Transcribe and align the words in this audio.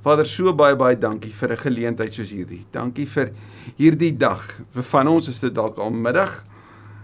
Vader, 0.00 0.24
so 0.24 0.54
baie 0.56 0.76
baie 0.80 0.96
dankie 0.96 1.32
vir 1.36 1.52
'n 1.52 1.60
geleentheid 1.60 2.14
soos 2.14 2.30
hierdie. 2.32 2.64
Dankie 2.72 3.04
vir 3.04 3.32
hierdie 3.76 4.16
dag. 4.16 4.40
Vir 4.72 4.82
van 4.82 5.08
ons 5.08 5.28
is 5.28 5.40
dit 5.40 5.52
dalk 5.54 5.76
al 5.76 5.90
middag. 5.90 6.42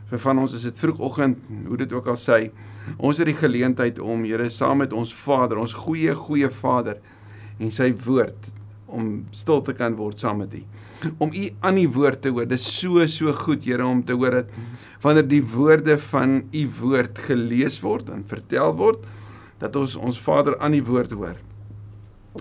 Vir 0.09 0.19
van 0.19 0.39
ons 0.39 0.55
is 0.55 0.63
dit 0.63 0.79
vroegoggend, 0.79 1.37
hoe 1.67 1.77
dit 1.77 1.93
ook 1.93 2.07
al 2.07 2.17
sê. 2.17 2.51
Ons 2.97 3.19
het 3.19 3.27
die 3.27 3.35
geleentheid 3.35 3.99
om 3.99 4.25
Here 4.25 4.49
saam 4.49 4.79
met 4.79 4.93
ons 4.93 5.13
Vader, 5.13 5.59
ons 5.59 5.75
goeie 5.75 6.15
goeie 6.15 6.49
Vader 6.49 6.97
en 7.61 7.71
sy 7.71 7.93
woord 7.93 8.49
om 8.87 9.27
stil 9.31 9.61
te 9.63 9.75
kan 9.75 9.95
word 9.95 10.19
saam 10.19 10.39
met 10.39 10.55
U. 10.55 10.63
Om 11.19 11.33
U 11.35 11.51
aan 11.61 11.75
die 11.75 11.89
woord 11.89 12.23
te 12.23 12.31
hoor. 12.31 12.47
Dit 12.47 12.59
is 12.59 12.79
so 12.81 13.05
so 13.07 13.33
goed, 13.33 13.65
Here, 13.65 13.85
om 13.85 14.03
te 14.05 14.15
hoor 14.15 14.31
dat 14.31 14.47
wanneer 15.03 15.29
die 15.29 15.43
woorde 15.43 15.99
van 15.99 16.49
U 16.51 16.69
woord 16.81 17.19
gelees 17.19 17.81
word 17.83 18.09
en 18.09 18.25
vertel 18.25 18.73
word, 18.75 19.05
dat 19.59 19.77
ons 19.77 19.97
ons 19.97 20.19
Vader 20.19 20.57
aan 20.59 20.73
die 20.73 20.85
woord 20.85 21.13
hoor. 21.13 21.37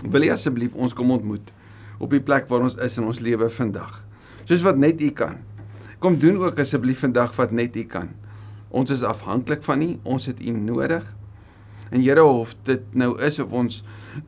Wil 0.02 0.26
jy 0.26 0.32
asseblief 0.32 0.74
ons 0.74 0.94
kom 0.94 1.10
ontmoet 1.10 1.52
op 1.98 2.10
die 2.12 2.20
plek 2.20 2.48
waar 2.50 2.66
ons 2.66 2.76
is 2.82 2.98
in 3.00 3.06
ons 3.08 3.22
lewe 3.24 3.48
vandag. 3.52 4.04
Soos 4.44 4.64
wat 4.66 4.78
net 4.78 5.00
U 5.02 5.10
kan. 5.16 5.38
Kom 5.98 6.18
doen 6.20 6.38
ook 6.42 6.58
asseblief 6.60 7.00
vandag 7.04 7.34
wat 7.38 7.54
net 7.56 7.76
U 7.76 7.84
kan. 7.88 8.10
Ons 8.68 8.92
is 8.92 9.04
afhanklik 9.06 9.64
van 9.64 9.82
U, 9.82 9.90
ons 10.04 10.28
het 10.28 10.40
U 10.42 10.52
nodig. 10.52 11.06
En 11.90 12.02
Here 12.02 12.24
of 12.24 12.54
dit 12.66 12.82
nou 12.98 13.14
is 13.22 13.38
of 13.42 13.52
ons 13.54 13.82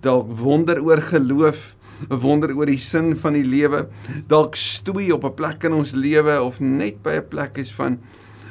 dalk 0.05 0.31
wonder 0.41 0.81
oor 0.85 1.03
geloof, 1.03 1.75
wonder 2.09 2.55
oor 2.55 2.71
die 2.71 2.81
sin 2.81 3.17
van 3.19 3.35
die 3.35 3.47
lewe, 3.47 3.89
dalk 4.31 4.57
stoei 4.57 5.11
op 5.13 5.25
'n 5.25 5.35
plek 5.35 5.65
in 5.65 5.75
ons 5.75 5.93
lewe 5.93 6.41
of 6.41 6.61
net 6.61 7.03
by 7.03 7.19
'n 7.19 7.29
plek 7.29 7.59
is 7.59 7.73
van 7.75 7.99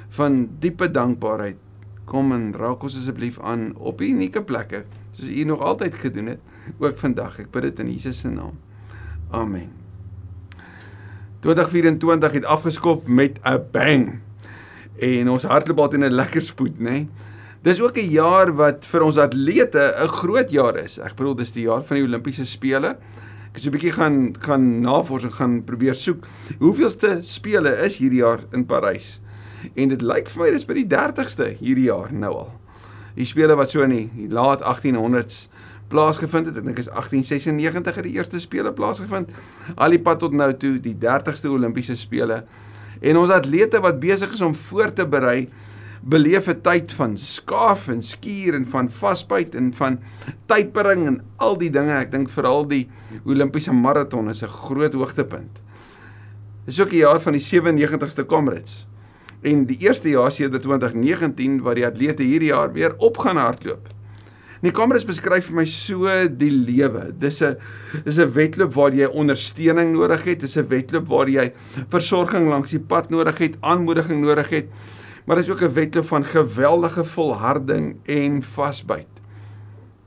van 0.10 0.48
diepe 0.60 0.88
dankbaarheid. 0.92 1.58
Kom 2.08 2.32
en 2.32 2.54
raak 2.56 2.86
ons 2.88 2.96
asseblief 2.96 3.40
aan 3.44 3.74
op 3.76 4.02
unieke 4.02 4.40
plekke 4.48 4.86
soos 5.12 5.28
U 5.28 5.44
nog 5.50 5.60
altyd 5.60 5.96
gedoen 5.96 6.32
het 6.36 6.40
ook 6.80 6.98
vandag. 7.00 7.40
Ek 7.44 7.52
bid 7.52 7.68
dit 7.68 7.80
in 7.84 7.92
Jesus 7.92 8.22
se 8.24 8.32
naam. 8.32 8.56
Amen. 9.36 9.74
2024 11.44 12.32
het 12.40 12.46
afgeskop 12.46 13.08
met 13.08 13.40
'n 13.44 13.60
bang. 13.72 14.20
En 15.00 15.30
ons 15.30 15.44
hardloop 15.44 15.80
al 15.80 15.90
teen 15.90 16.06
'n 16.06 16.16
lekker 16.16 16.42
spoed, 16.42 16.80
né? 16.80 16.92
Nee? 16.92 17.10
Dis 17.62 17.82
ook 17.82 17.98
'n 17.98 18.10
jaar 18.10 18.56
wat 18.56 18.86
vir 18.86 19.02
ons 19.04 19.18
atlete 19.18 19.94
'n 20.00 20.08
groot 20.08 20.52
jaar 20.52 20.78
is. 20.78 20.98
Ek 21.00 21.16
bedoel 21.16 21.36
dis 21.36 21.52
die 21.52 21.64
jaar 21.64 21.84
van 21.84 21.96
die 21.96 22.06
Olimpiese 22.06 22.46
spele. 22.46 22.88
Ek 23.50 23.54
het 23.54 23.62
so 23.62 23.70
'n 23.70 23.72
bietjie 23.72 23.92
gaan 23.92 24.36
gaan 24.40 24.82
navorsing 24.82 25.34
gaan 25.34 25.64
probeer 25.64 25.96
soek. 25.96 26.26
Hoeveelste 26.60 27.18
spele 27.22 27.84
is 27.86 27.98
hierdie 27.98 28.20
jaar 28.20 28.40
in 28.52 28.66
Parys? 28.66 29.20
En 29.76 29.90
dit 29.90 30.02
lyk 30.02 30.30
vir 30.30 30.44
my 30.44 30.52
dis 30.52 30.66
by 30.66 30.74
die 30.74 30.88
30ste 30.92 31.52
hierdie 31.60 31.90
jaar 31.90 32.14
nou 32.14 32.34
al. 32.46 32.52
Die 33.18 33.26
spele 33.26 33.56
wat 33.58 33.74
so 33.74 33.82
in 33.82 33.96
die, 33.96 34.06
die 34.14 34.30
laat 34.30 34.62
1800s 34.62 35.48
plaasgevind 35.92 36.50
het. 36.50 36.58
Ek 36.60 36.68
dink 36.68 36.82
is 36.82 36.90
1896 36.92 38.00
het 38.00 38.08
die 38.08 38.18
eerste 38.18 38.42
spele 38.44 38.74
plaasgevind. 38.76 39.32
Al 39.76 39.96
die 39.96 40.02
pad 40.04 40.22
tot 40.24 40.36
nou 40.36 40.52
toe 40.60 40.76
die 40.84 40.96
30ste 41.02 41.50
Olimpiese 41.52 41.96
spele. 41.98 42.44
En 43.02 43.18
ons 43.22 43.34
atlete 43.34 43.82
wat 43.84 44.00
besig 44.02 44.34
is 44.34 44.44
om 44.46 44.56
voor 44.68 44.94
te 44.94 45.06
berei 45.08 45.48
beleef 46.08 46.48
'n 46.48 46.62
tyd 46.62 46.94
van 46.94 47.18
skaaf 47.18 47.88
en 47.88 48.02
skuur 48.02 48.54
en 48.54 48.66
van 48.66 48.90
vasbyt 48.90 49.56
en 49.56 49.74
van 49.74 50.00
typering 50.46 51.08
en 51.08 51.22
al 51.38 51.58
die 51.58 51.70
dinge. 51.70 51.92
Ek 51.92 52.12
dink 52.12 52.30
veral 52.30 52.68
die 52.68 52.88
Olimpiese 53.26 53.74
maraton 53.74 54.30
is 54.30 54.44
'n 54.44 54.48
groot 54.48 54.94
hoogtepunt. 54.94 55.62
Dis 56.66 56.80
ook 56.80 56.90
die 56.90 57.00
jaar 57.00 57.20
van 57.20 57.34
die 57.34 57.42
97ste 57.42 58.26
Comrades. 58.26 58.86
En 59.42 59.66
die 59.66 59.78
eerste 59.86 60.10
jaar 60.10 60.32
sedert 60.32 60.64
2019 60.64 61.62
waar 61.62 61.76
die 61.76 61.86
atlete 61.86 62.24
hierdie 62.24 62.50
jaar 62.50 62.74
weer 62.74 62.96
op 62.98 63.18
gaan 63.18 63.38
hardloop. 63.38 63.88
Die 64.64 64.74
kameras 64.74 65.06
beskryf 65.06 65.52
vir 65.52 65.58
my 65.60 65.66
so 65.70 66.10
die 66.34 66.50
lewe. 66.50 67.12
Dis 67.14 67.42
'n 67.44 67.58
dis 68.06 68.18
'n 68.18 68.34
wedloop 68.34 68.74
waar 68.74 68.94
jy 68.94 69.06
ondersteuning 69.06 69.94
nodig 69.94 70.24
het, 70.24 70.40
dis 70.40 70.58
'n 70.58 70.68
wedloop 70.68 71.08
waar 71.08 71.30
jy 71.30 71.54
versorging 71.90 72.50
langs 72.50 72.72
die 72.72 72.80
pad 72.80 73.10
nodig 73.10 73.38
het, 73.38 73.58
aanmoediging 73.62 74.22
nodig 74.22 74.50
het. 74.50 74.66
Maar 75.26 75.36
dit 75.36 75.46
is 75.46 75.52
ook 75.52 75.62
'n 75.62 75.74
wedloop 75.74 76.08
van 76.08 76.26
geweldige 76.26 77.04
volharding 77.04 77.98
en 78.06 78.44
vasbyt. 78.44 79.08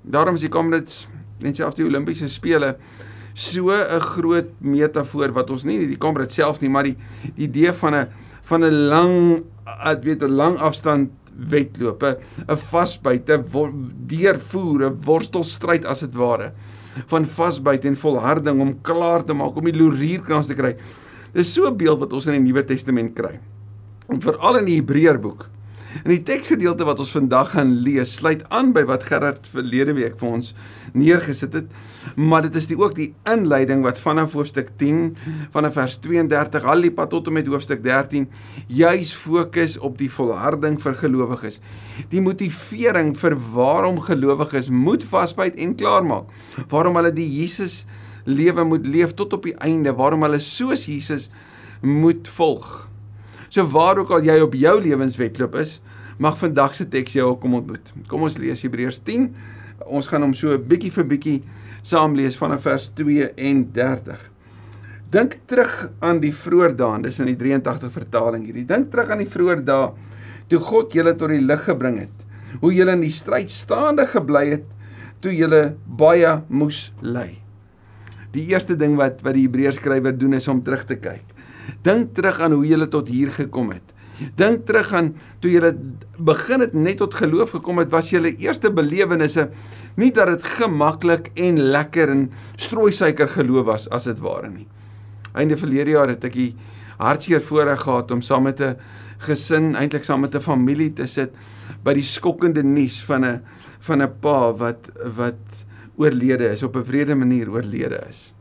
Daarom 0.02 0.34
is 0.34 0.40
die 0.40 0.50
kameras 0.50 1.08
net 1.38 1.56
selfs 1.56 1.76
die 1.76 1.84
Olimpiese 1.84 2.28
spele 2.28 2.76
so 3.34 3.70
'n 3.70 4.00
groot 4.00 4.50
metafoor 4.58 5.32
wat 5.32 5.50
ons 5.50 5.64
nie 5.64 5.86
die 5.86 5.96
kameras 5.96 6.34
self 6.34 6.60
nie, 6.60 6.70
maar 6.70 6.84
die 6.84 6.96
die 7.36 7.46
idee 7.46 7.72
van 7.72 7.94
'n 7.94 8.08
van 8.50 8.64
'n 8.64 8.88
lang 8.90 9.44
weet 10.02 10.22
'n 10.22 10.36
lang 10.36 10.58
afstand 10.58 11.10
wedlope, 11.48 12.18
'n 12.48 12.56
vasbyt, 12.56 13.30
'n 13.30 13.44
deurvoer, 14.06 14.90
'n 14.90 15.00
worstelstryd 15.04 15.84
as 15.84 16.00
dit 16.00 16.14
ware 16.14 16.52
van 17.06 17.24
vasbyt 17.24 17.84
en 17.84 17.96
volharding 17.96 18.60
om 18.60 18.80
klaar 18.82 19.24
te 19.24 19.32
maak 19.32 19.56
om 19.56 19.64
die 19.64 19.78
lorierkrans 19.78 20.46
te 20.46 20.54
kry. 20.54 20.76
Dis 21.32 21.52
so 21.52 21.66
'n 21.66 21.76
beeld 21.76 22.00
wat 22.00 22.12
ons 22.12 22.26
in 22.26 22.32
die 22.32 22.52
Nuwe 22.52 22.64
Testament 22.64 23.14
kry. 23.14 23.38
En 24.08 24.20
veral 24.20 24.58
in 24.58 24.64
die 24.64 24.80
Hebreërboek 24.80 25.46
In 26.04 26.12
die 26.12 26.22
teksgedeelte 26.22 26.86
wat 26.86 27.00
ons 27.02 27.12
vandag 27.16 27.52
gaan 27.54 27.72
lees, 27.84 28.12
sluit 28.20 28.44
aan 28.54 28.70
by 28.74 28.84
wat 28.88 29.04
Gerard 29.08 29.48
verlede 29.50 29.94
week 29.96 30.16
vir 30.20 30.28
ons 30.38 30.52
neergesit 30.94 31.56
het, 31.58 31.70
maar 32.16 32.46
dit 32.46 32.56
is 32.60 32.68
die 32.70 32.78
ook 32.78 32.94
die 32.96 33.08
inleiding 33.28 33.82
wat 33.86 33.98
vanaf 34.02 34.36
hoofstuk 34.38 34.70
10 34.80 35.16
vanaf 35.54 35.74
vers 35.78 35.96
32 36.04 36.66
al 36.66 36.86
die 36.86 36.92
pad 36.94 37.10
tot 37.14 37.30
en 37.30 37.36
met 37.38 37.50
hoofstuk 37.50 37.82
13 37.84 38.28
juis 38.70 39.12
fokus 39.16 39.76
op 39.78 39.98
die 39.98 40.10
volharding 40.10 40.78
vir 40.82 40.98
gelowiges. 41.00 41.60
Die 42.12 42.22
motivering 42.22 43.16
vir 43.18 43.36
waarom 43.54 44.00
gelowiges 44.06 44.70
moet 44.70 45.04
vasbyt 45.10 45.58
en 45.58 45.74
klaarmaak. 45.78 46.30
Waarom 46.70 47.00
hulle 47.00 47.12
die 47.14 47.28
Jesus 47.28 47.84
lewe 48.24 48.64
moet 48.64 48.86
leef 48.86 49.14
tot 49.18 49.32
op 49.32 49.48
die 49.48 49.56
einde, 49.58 49.94
waarom 49.96 50.22
hulle 50.26 50.40
soos 50.44 50.86
Jesus 50.86 51.30
moet 51.80 52.28
volg. 52.36 52.89
So 53.50 53.66
waar 53.66 53.98
ook 53.98 54.12
al 54.14 54.26
jy 54.28 54.36
op 54.44 54.54
jou 54.54 54.76
lewenswetloop 54.78 55.56
is, 55.58 55.80
mag 56.22 56.36
vandag 56.38 56.76
se 56.78 56.86
teks 56.86 57.16
jou 57.18 57.32
kom 57.42 57.56
ontmoet. 57.58 57.90
Kom 58.06 58.22
ons 58.22 58.38
lees 58.38 58.62
Hebreërs 58.62 59.00
10. 59.02 59.26
Ons 59.90 60.06
gaan 60.10 60.22
hom 60.22 60.34
so 60.38 60.54
bietjie 60.54 60.92
vir 60.94 61.08
bietjie 61.10 61.38
saam 61.82 62.14
lees 62.14 62.36
vanaf 62.38 62.62
vers 62.68 62.86
32. 62.94 64.28
Dink 65.10 65.40
terug 65.50 65.88
aan 66.06 66.20
die 66.22 66.30
vroeë 66.30 66.76
dae, 66.78 67.00
dis 67.02 67.18
in 67.18 67.32
die 67.32 67.38
83 67.40 67.90
vertaling 67.90 68.44
hierdie. 68.46 68.68
Dink 68.68 68.92
terug 68.92 69.10
aan 69.10 69.24
die 69.24 69.30
vroeë 69.30 69.58
dae 69.66 69.90
toe 70.50 70.60
God 70.62 70.94
julle 70.94 71.16
tot 71.18 71.32
die 71.34 71.42
lig 71.42 71.64
gebring 71.66 71.98
het. 72.04 72.26
Hoe 72.62 72.70
julle 72.74 72.94
in 72.94 73.02
die 73.02 73.14
stryd 73.14 73.50
staande 73.50 74.06
gebly 74.10 74.44
het 74.52 74.70
toe 75.24 75.34
julle 75.34 75.74
baie 75.98 76.36
moes 76.48 76.90
ly. 77.02 77.32
Die 78.30 78.46
eerste 78.52 78.76
ding 78.78 78.94
wat 78.98 79.24
wat 79.26 79.34
die 79.34 79.48
Hebreërs 79.48 79.80
skrywer 79.82 80.14
doen 80.14 80.38
is 80.38 80.46
om 80.50 80.62
terug 80.62 80.86
te 80.86 80.98
kyk. 81.02 81.26
Dink 81.82 82.14
terug 82.14 82.40
aan 82.40 82.52
hoe 82.52 82.66
jy 82.66 82.86
tot 82.86 83.08
hier 83.08 83.30
gekom 83.30 83.70
het. 83.70 83.94
Dink 84.36 84.66
terug 84.68 84.92
aan 84.92 85.14
toe 85.40 85.50
jy 85.50 85.72
begin 86.18 86.60
het 86.60 86.74
net 86.76 86.98
tot 87.00 87.14
geloof 87.16 87.54
gekom 87.56 87.80
het, 87.80 87.90
was 87.90 88.10
julle 88.12 88.34
eerste 88.36 88.70
belewennisse 88.70 89.48
nie 89.96 90.10
dat 90.12 90.28
dit 90.34 90.44
gemaklik 90.58 91.30
en 91.40 91.60
lekker 91.72 92.12
en 92.12 92.26
strooisuiker 92.56 93.28
geloof 93.28 93.66
was 93.66 93.88
as 93.88 94.04
dit 94.10 94.20
ware 94.20 94.50
nie. 94.50 94.68
Einde 95.32 95.56
verlede 95.56 95.96
jaar 95.96 96.10
het 96.12 96.24
ek 96.24 96.36
die 96.36 96.52
hartseer 97.00 97.40
voorreg 97.40 97.80
gehad 97.86 98.10
om 98.12 98.20
saam 98.22 98.44
met 98.44 98.60
'n 98.60 98.76
gesin, 99.18 99.74
eintlik 99.76 100.04
saam 100.04 100.20
met 100.20 100.34
'n 100.34 100.40
familie 100.40 100.92
te 100.92 101.06
sit 101.06 101.32
by 101.84 101.94
die 101.94 102.04
skokkende 102.04 102.62
nuus 102.62 103.00
van 103.04 103.24
'n 103.24 103.40
van 103.80 104.02
'n 104.02 104.12
pa 104.20 104.52
wat 104.52 104.90
wat 105.16 105.64
oorlede 105.96 106.50
is 106.50 106.62
op 106.62 106.76
'n 106.76 106.84
vrede 106.84 107.14
manier 107.14 107.50
oorlede 107.50 108.00
is. 108.08 108.32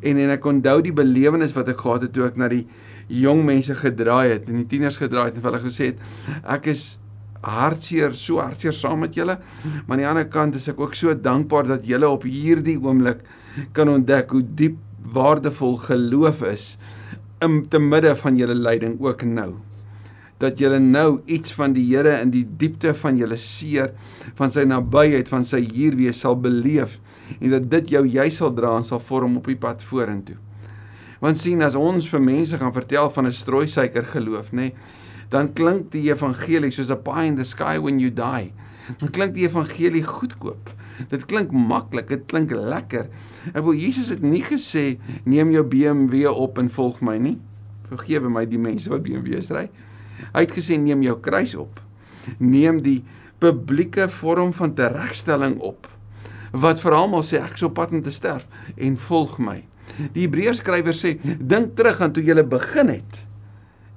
En 0.00 0.18
en 0.20 0.32
ek 0.36 0.46
onthou 0.46 0.78
die 0.84 0.94
belewenis 0.94 1.54
wat 1.56 1.70
ek 1.72 1.84
gehad 1.84 2.06
het 2.06 2.14
toe 2.16 2.26
ek 2.28 2.40
na 2.40 2.48
die 2.52 2.64
jong 3.10 3.44
mense 3.46 3.74
gedraai 3.74 4.36
het 4.36 4.50
en 4.50 4.60
die 4.62 4.68
tieners 4.70 5.00
gedraai 5.00 5.30
het 5.30 5.38
en 5.40 5.46
hulle 5.48 5.62
gesê 5.64 5.92
het 5.92 6.02
ek 6.58 6.70
is 6.74 6.84
hartseer, 7.40 8.12
so 8.12 8.36
hartseer 8.42 8.74
saam 8.76 9.00
met 9.00 9.16
julle. 9.16 9.38
Maar 9.86 9.96
aan 9.96 10.02
die 10.02 10.08
ander 10.10 10.28
kant 10.28 10.58
is 10.58 10.68
ek 10.68 10.80
ook 10.80 10.94
so 10.98 11.14
dankbaar 11.16 11.70
dat 11.70 11.86
julle 11.88 12.08
op 12.08 12.26
hierdie 12.28 12.76
oomblik 12.76 13.24
kan 13.76 13.88
ontdek 13.88 14.34
hoe 14.36 14.44
diep 14.44 14.76
waardevol 15.14 15.78
geloof 15.86 16.44
is 16.50 16.74
in 17.40 17.62
te 17.72 17.80
midde 17.80 18.12
van 18.20 18.36
julle 18.36 18.54
lyding 18.54 18.98
ook 19.00 19.24
nou 19.24 19.54
dat 20.40 20.60
julle 20.60 20.78
nou 20.80 21.20
iets 21.28 21.52
van 21.52 21.74
die 21.76 21.84
Here 21.90 22.14
in 22.20 22.30
die 22.32 22.44
diepte 22.44 22.94
van 22.96 23.18
julle 23.20 23.36
seer 23.40 23.92
van 24.38 24.52
sy 24.52 24.64
nabyheid 24.68 25.28
van 25.28 25.44
sy 25.44 25.60
hier 25.64 25.96
wees 25.98 26.22
sal 26.24 26.36
beleef 26.40 26.98
en 27.38 27.50
dat 27.50 27.70
dit 27.70 27.92
jou 27.96 28.06
jy 28.06 28.28
sal 28.30 28.54
dra 28.54 28.76
en 28.76 28.86
sal 28.86 29.00
vorm 29.00 29.36
op 29.36 29.46
die 29.46 29.58
pad 29.58 29.82
vorentoe. 29.82 30.36
Want 31.20 31.38
sien 31.38 31.62
as 31.62 31.76
ons 31.76 32.08
vir 32.08 32.22
mense 32.24 32.56
gaan 32.58 32.72
vertel 32.72 33.10
van 33.10 33.26
'n 33.26 33.32
strooisuiker 33.32 34.04
geloof, 34.04 34.52
nê, 34.52 34.56
nee, 34.56 34.74
dan 35.30 35.52
klink 35.54 35.92
die 35.94 36.08
evangelie 36.10 36.72
soos 36.74 36.90
a 36.90 36.96
pie 36.96 37.28
in 37.30 37.36
the 37.36 37.44
sky 37.46 37.78
when 37.78 38.00
you 38.02 38.10
die. 38.10 38.50
Dan 38.98 39.12
klink 39.14 39.36
die 39.36 39.46
evangelie 39.46 40.02
goedkoop. 40.02 40.72
Dit 41.08 41.24
klink 41.30 41.52
maklik, 41.54 42.08
dit 42.10 42.24
klink 42.26 42.50
lekker. 42.50 43.06
Ek 43.54 43.62
wil 43.62 43.78
Jesus 43.78 44.10
het 44.10 44.24
nie 44.26 44.42
gesê 44.42 44.98
neem 45.24 45.52
jou 45.54 45.62
BMW 45.62 46.26
op 46.26 46.58
en 46.58 46.68
volg 46.68 46.98
my 47.00 47.16
nie. 47.22 47.38
Vergewe 47.92 48.28
my 48.32 48.44
die 48.44 48.58
mense 48.58 48.90
wat 48.90 49.04
BMW's 49.06 49.52
ry. 49.54 49.68
Hy 50.34 50.42
het 50.42 50.52
gesê 50.52 50.76
neem 50.80 51.06
jou 51.06 51.16
kruis 51.22 51.54
op. 51.54 51.78
Neem 52.38 52.82
die 52.82 53.00
publieke 53.40 54.10
vorm 54.12 54.52
van 54.52 54.74
teregstelling 54.76 55.60
op 55.64 55.86
wat 56.52 56.80
vir 56.82 56.96
almal 56.96 57.22
sê 57.22 57.40
ek 57.40 57.54
is 57.58 57.62
op 57.62 57.74
pad 57.74 57.92
om 57.92 58.02
te 58.02 58.12
sterf 58.14 58.46
en 58.76 58.96
volg 58.96 59.38
my. 59.38 59.62
Die 60.14 60.26
Hebreërs 60.26 60.62
skrywer 60.62 60.96
sê 60.96 61.16
dink 61.22 61.74
terug 61.76 62.00
aan 62.00 62.12
toe 62.12 62.24
jy 62.24 62.42
begin 62.42 62.88
het 62.88 63.26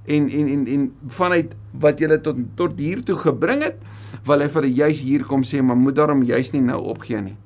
en 0.06 0.30
en 0.30 0.48
en 0.48 0.68
en 0.68 0.88
vanuit 1.08 1.54
wat 1.80 2.00
jy 2.00 2.18
tot 2.22 2.38
tot 2.56 2.80
hier 2.80 3.04
toe 3.04 3.16
gebring 3.18 3.64
het, 3.64 3.78
wil 4.28 4.42
hy 4.44 4.50
vir 4.52 4.66
juis 4.66 5.00
hier 5.02 5.24
kom 5.24 5.44
sê 5.48 5.62
maar 5.62 5.80
moet 5.80 5.96
daarom 5.96 6.24
juis 6.24 6.52
nie 6.54 6.62
nou 6.62 6.82
opgee 6.94 7.22
nie. 7.22 7.38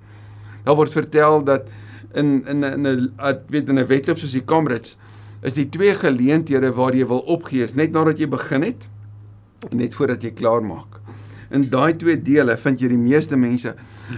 Daar 0.65 0.75
word 0.75 0.91
vertel 0.91 1.43
dat 1.43 1.69
in 2.13 2.43
in 2.47 2.65
'n 2.65 2.87
'n 2.87 3.11
weet 3.49 3.69
in 3.69 3.79
'n 3.79 3.87
wedloop 3.87 4.17
soos 4.17 4.31
die 4.31 4.45
Comrades 4.45 4.97
is 5.41 5.53
die 5.53 5.69
twee 5.69 5.95
geleenthede 5.95 6.73
waar 6.73 6.95
jy 6.95 7.05
wil 7.05 7.19
opgee 7.19 7.63
is 7.63 7.75
net 7.75 7.91
nadat 7.91 8.19
jy 8.19 8.27
begin 8.27 8.63
het 8.63 8.89
en 9.71 9.77
net 9.77 9.95
voordat 9.95 10.23
jy 10.23 10.31
klaar 10.31 10.63
maak. 10.63 10.99
In 11.49 11.63
daai 11.71 11.93
twee 11.99 12.17
dele 12.19 12.57
vind 12.59 12.81
jy 12.81 12.89
die 12.91 12.99
meeste 12.99 13.37
mense 13.39 13.73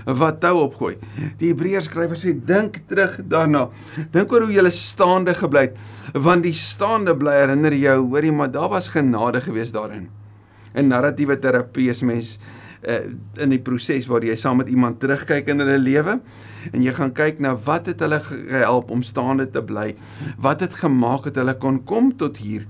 wat 0.05 0.39
tou 0.41 0.55
opgooi. 0.63 0.95
Die 1.39 1.51
Hebreërs 1.51 1.89
skrywer 1.89 2.17
sê 2.19 2.33
dink 2.33 2.81
terug 2.89 3.19
daarna. 3.29 3.67
Dink 4.13 4.31
oor 4.33 4.47
hoe 4.47 4.55
jy 4.55 4.69
staande 4.73 5.35
gebly 5.37 5.69
het 5.69 5.77
want 6.13 6.43
die 6.43 6.55
staande 6.57 7.13
bly 7.17 7.35
herinner 7.43 7.75
jou 7.77 7.99
hoorie 8.07 8.31
maar 8.33 8.49
daar 8.51 8.71
was 8.73 8.89
genade 8.89 9.41
gewees 9.45 9.71
daarin. 9.75 10.07
In 10.73 10.89
narratiewe 10.89 11.37
terapie 11.39 11.89
is 11.89 12.01
mens 12.01 12.37
uh, 12.87 12.99
in 13.41 13.53
die 13.53 13.61
proses 13.61 14.07
waar 14.09 14.23
jy 14.23 14.35
saam 14.39 14.59
met 14.61 14.69
iemand 14.71 14.99
terugkyk 15.01 15.49
in 15.51 15.63
hulle 15.63 15.77
lewe 15.81 16.19
en 16.73 16.83
jy 16.83 16.93
gaan 16.95 17.13
kyk 17.15 17.39
na 17.43 17.53
wat 17.65 17.87
het 17.87 18.01
hulle 18.03 18.19
gehelp 18.23 18.91
om 18.91 19.03
staande 19.03 19.47
te 19.51 19.63
bly? 19.63 19.93
Wat 20.37 20.63
het 20.65 20.75
gemaak 20.81 21.29
dat 21.29 21.39
hulle 21.41 21.55
kon 21.59 21.79
kom 21.87 22.11
tot 22.19 22.39
hier? 22.43 22.65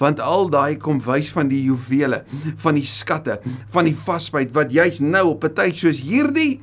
Want 0.00 0.20
al 0.20 0.48
daai 0.52 0.76
kom 0.80 1.02
wys 1.04 1.30
van 1.34 1.50
die 1.52 1.62
juwele, 1.66 2.22
van 2.64 2.80
die 2.80 2.86
skatte, 2.88 3.40
van 3.74 3.88
die 3.88 3.96
vasbyt 3.96 4.54
wat 4.56 4.72
jy's 4.72 5.00
nou 5.04 5.34
op 5.34 5.44
'n 5.44 5.54
tyd 5.54 5.76
soos 5.76 6.00
hierdie 6.00 6.60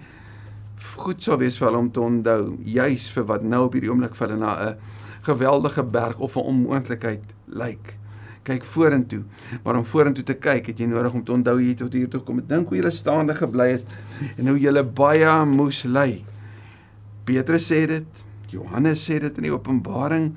goed 1.01 1.23
sou 1.23 1.37
wees 1.37 1.57
vir 1.57 1.67
hulle 1.67 1.79
om 1.81 1.91
te 1.91 2.01
onthou, 2.01 2.57
juis 2.65 3.09
vir 3.09 3.25
wat 3.25 3.43
nou 3.43 3.65
op 3.65 3.73
hierdie 3.73 3.89
oomblik 3.89 4.15
vir 4.15 4.27
hulle 4.27 4.39
na 4.39 4.53
'n 4.69 4.77
geweldige 5.21 5.83
berg 5.83 6.19
of 6.19 6.35
'n 6.35 6.45
onmoontlikheid 6.45 7.23
lyk 7.47 8.00
kyk 8.47 8.65
vorentoe. 8.65 9.21
Maar 9.63 9.81
om 9.81 9.85
vorentoe 9.85 10.25
te 10.25 10.35
kyk, 10.37 10.71
het 10.71 10.81
jy 10.81 10.87
nodig 10.89 11.13
om 11.17 11.23
te 11.25 11.35
onthou 11.35 11.57
jy 11.61 11.75
tot 11.79 11.93
hier 11.93 12.09
toe 12.11 12.23
kom. 12.25 12.41
Dink 12.47 12.71
hoe 12.71 12.79
jy 12.79 12.93
staande 12.93 13.35
gebly 13.37 13.71
het 13.75 13.95
en 14.37 14.49
hoe 14.51 14.57
jy 14.59 14.73
baie 14.83 15.35
moes 15.49 15.83
ly. 15.85 16.23
Petrus 17.25 17.69
sê 17.69 17.85
dit, 17.87 18.25
Johannes 18.51 19.03
sê 19.07 19.19
dit 19.21 19.37
in 19.39 19.47
die 19.47 19.53
Openbaring 19.53 20.31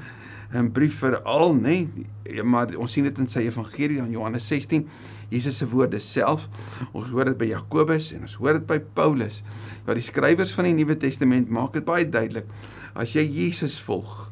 in 0.54 0.68
brief 0.70 1.00
vir 1.02 1.16
al, 1.26 1.54
nê? 1.56 1.78
Nee, 1.90 2.44
maar 2.46 2.70
ons 2.78 2.92
sien 2.94 3.06
dit 3.06 3.16
in 3.18 3.26
sy 3.30 3.42
evangelie 3.48 3.98
in 4.02 4.12
Johannes 4.14 4.46
16. 4.46 4.84
Jesus 5.32 5.58
se 5.58 5.66
woorde 5.66 5.98
self. 6.02 6.46
Ons 6.92 7.10
hoor 7.10 7.32
dit 7.32 7.40
by 7.40 7.48
Jakobus 7.50 8.12
en 8.14 8.28
ons 8.28 8.36
hoor 8.38 8.60
dit 8.60 8.68
by 8.68 8.78
Paulus. 8.96 9.40
Ja, 9.86 9.96
die 9.96 10.04
skrywers 10.04 10.54
van 10.54 10.68
die 10.68 10.76
Nuwe 10.76 10.96
Testament 11.00 11.50
maak 11.52 11.74
dit 11.74 11.86
baie 11.86 12.06
duidelik. 12.06 12.46
As 12.94 13.16
jy 13.16 13.24
Jesus 13.26 13.80
volg, 13.82 14.28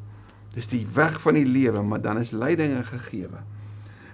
dis 0.55 0.71
die 0.71 0.85
weg 0.95 1.19
van 1.25 1.41
die 1.41 1.49
lewe, 1.49 1.83
maar 1.83 2.05
dan 2.05 2.21
is 2.23 2.35
lydinge 2.37 2.85
gegee 2.93 3.33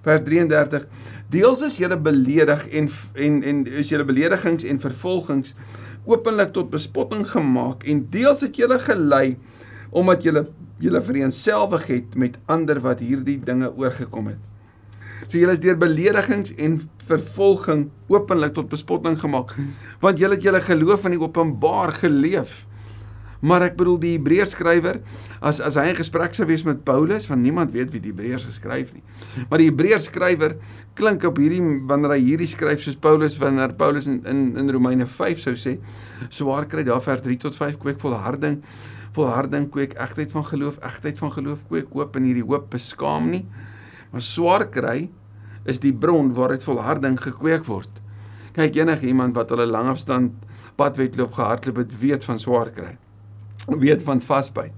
vers 0.06 0.22
33 0.26 0.86
deels 1.32 1.62
is 1.66 1.78
julle 1.80 1.98
beledig 2.00 2.66
en 2.68 2.90
en 3.14 3.42
en 3.42 3.66
is 3.82 3.90
julle 3.92 4.06
beledigings 4.08 4.64
en 4.64 4.80
vervolgings 4.80 5.54
openlik 6.08 6.54
tot 6.56 6.70
bespotting 6.72 7.26
gemaak 7.28 7.84
en 7.84 8.06
deels 8.12 8.40
het 8.46 8.56
julle 8.56 8.78
gelei 8.82 9.36
omdat 9.90 10.24
julle 10.24 10.46
julle 10.78 11.00
vereenselwig 11.02 11.88
het 11.90 12.14
met 12.14 12.38
ander 12.46 12.78
wat 12.84 13.00
hierdie 13.02 13.38
dinge 13.42 13.66
oorgekom 13.74 14.28
het. 14.30 14.38
So 15.26 15.34
julle 15.40 15.56
is 15.56 15.62
deur 15.62 15.76
beledigings 15.78 16.52
en 16.54 16.78
vervolging 17.08 17.88
openlik 18.12 18.54
tot 18.54 18.70
bespotting 18.70 19.18
gemaak 19.20 19.56
want 20.04 20.22
julle 20.22 20.38
het 20.38 20.46
julle 20.46 20.62
geloof 20.62 21.08
in 21.08 21.16
die 21.16 21.22
openbaar 21.22 21.92
geleef. 21.98 22.64
Maar 23.38 23.68
ek 23.68 23.76
bedoel 23.78 23.98
die 24.02 24.12
Hebreërs 24.16 24.56
skrywer 24.56 24.98
as 25.38 25.60
as 25.62 25.76
hy 25.78 25.84
in 25.92 25.98
gesprek 25.98 26.34
sou 26.34 26.46
wees 26.48 26.64
met 26.66 26.80
Paulus, 26.86 27.28
want 27.30 27.44
niemand 27.44 27.70
weet 27.70 27.92
wie 27.94 28.00
die 28.02 28.10
Hebreërs 28.10 28.48
geskryf 28.48 28.90
nie. 28.96 29.04
Maar 29.46 29.62
die 29.62 29.68
Hebreërs 29.68 30.08
skrywer 30.10 30.56
klink 30.98 31.22
op 31.28 31.38
hierdie 31.38 31.62
wanneer 31.86 32.16
hy 32.16 32.20
hierdie 32.24 32.50
skryf 32.50 32.82
soos 32.82 32.98
Paulus 32.98 33.38
wanneer 33.38 33.76
Paulus 33.78 34.10
in 34.10 34.18
in, 34.26 34.42
in 34.58 34.74
Romeine 34.74 35.06
5 35.06 35.44
sou 35.44 35.54
sê, 35.54 35.76
swaar 36.34 36.66
kry 36.66 36.82
daar 36.88 37.02
vers 37.04 37.22
3 37.22 37.38
tot 37.46 37.60
5 37.60 37.78
kweek 37.84 38.02
volharding, 38.02 38.58
volharding 39.14 39.70
kweek 39.70 39.94
egtheid 39.94 40.34
van 40.34 40.46
geloof, 40.50 40.82
egtheid 40.82 41.22
van 41.22 41.34
geloof 41.38 41.62
kweek 41.70 41.94
hoop 41.94 42.18
en 42.18 42.26
hierdie 42.26 42.46
hoop 42.46 42.66
beskaam 42.74 43.30
nie. 43.30 43.44
Maar 44.10 44.24
swaar 44.24 44.66
kry 44.66 45.12
is 45.68 45.78
die 45.78 45.94
bron 45.94 46.34
waaruit 46.34 46.64
volharding 46.66 47.20
gekweek 47.22 47.68
word. 47.70 48.02
Kyk 48.58 48.82
enige 48.82 49.06
iemand 49.06 49.38
wat 49.38 49.52
hulle 49.54 49.68
langafstand 49.70 50.34
padwedloop 50.78 51.36
gehardloop 51.38 51.84
het, 51.84 52.00
weet 52.02 52.26
van 52.26 52.42
swaar 52.42 52.74
kry 52.74 52.96
weet 53.84 54.02
van 54.02 54.20
vasbyt. 54.20 54.72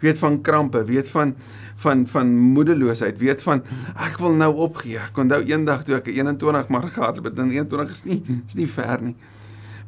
Weet 0.00 0.18
van 0.18 0.40
krampe, 0.40 0.84
weet 0.84 1.08
van 1.10 1.34
van 1.76 2.06
van 2.06 2.28
moedeloosheid, 2.54 3.18
weet 3.18 3.42
van 3.42 3.62
ek 3.98 4.18
wil 4.22 4.36
nou 4.38 4.52
opgee. 4.66 4.98
Ek 5.02 5.18
onthou 5.18 5.42
eendag 5.42 5.82
toe 5.84 5.98
ek 5.98 6.06
21 6.12 6.68
maar 6.72 6.86
gehad 6.88 7.18
het, 7.18 7.34
dan 7.36 7.50
21 7.50 7.90
is 7.90 8.04
nie 8.06 8.20
is 8.46 8.54
nie 8.54 8.68
ver 8.70 9.02
nie. 9.02 9.16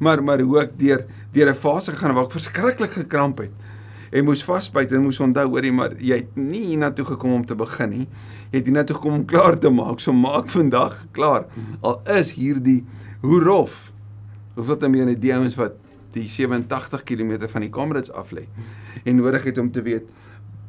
Maar 0.03 0.23
maar 0.25 0.43
hoe 0.43 0.59
ek 0.67 0.75
deur 0.79 1.07
deur 1.33 1.51
'n 1.51 1.55
fase 1.55 1.95
gegaan 1.95 2.15
waar 2.15 2.25
ek 2.25 2.37
verskriklik 2.37 2.93
gekramp 2.93 3.39
het 3.39 3.55
en 4.11 4.25
moes 4.25 4.45
vasbyt 4.45 4.93
en 4.93 5.03
moes 5.03 5.21
onthou 5.21 5.47
hoorie 5.49 5.73
maar 5.73 5.95
jy 5.99 6.21
het 6.23 6.37
nie 6.37 6.65
hiernatoe 6.67 7.05
gekom 7.05 7.33
om 7.33 7.47
te 7.47 7.55
begin 7.55 7.91
nie. 7.91 8.07
Jy 8.51 8.59
het 8.59 8.69
hiernatoe 8.71 8.97
gekom 8.97 9.13
om 9.13 9.25
klaar 9.25 9.59
te 9.59 9.71
maak. 9.71 10.01
So 10.01 10.13
maak 10.13 10.49
vandag 10.49 11.07
klaar. 11.13 11.47
Al 11.83 12.01
is 12.19 12.33
hierdie 12.33 12.85
hoe 13.21 13.41
rof. 13.43 13.93
Hoeveel 14.55 14.77
te 14.77 14.89
meer 14.89 15.09
in 15.09 15.21
die 15.21 15.35
ouens 15.35 15.57
wat 15.59 15.75
die 16.17 16.29
87 16.33 17.05
km 17.07 17.49
van 17.53 17.65
die 17.65 17.73
Comrades 17.73 18.13
af 18.13 18.33
lê 18.37 18.47
en 19.05 19.21
nodig 19.21 19.45
het 19.51 19.59
om 19.63 19.71
te 19.73 19.85
weet 19.87 20.09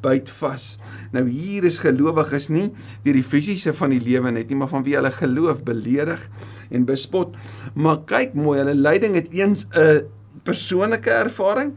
byt 0.03 0.29
vas. 0.39 0.75
Nou 1.13 1.23
hier 1.25 1.65
is 1.67 1.79
gelowiges 1.81 2.49
nie 2.53 2.67
deur 3.05 3.17
die 3.17 3.25
fisiese 3.25 3.73
van 3.77 3.95
die 3.95 4.01
lewe 4.03 4.31
net 4.33 4.51
nie, 4.51 4.59
maar 4.59 4.69
van 4.71 4.85
wie 4.85 4.95
hulle 4.97 5.11
geloof 5.13 5.63
beledig 5.65 6.27
en 6.69 6.85
bespot. 6.85 7.35
Maar 7.73 8.03
kyk 8.09 8.35
mooi, 8.37 8.59
hulle 8.61 8.75
lyding 8.77 9.17
het 9.17 9.31
eens 9.33 9.65
'n 9.73 10.05
persoonlike 10.43 11.09
ervaring, 11.09 11.73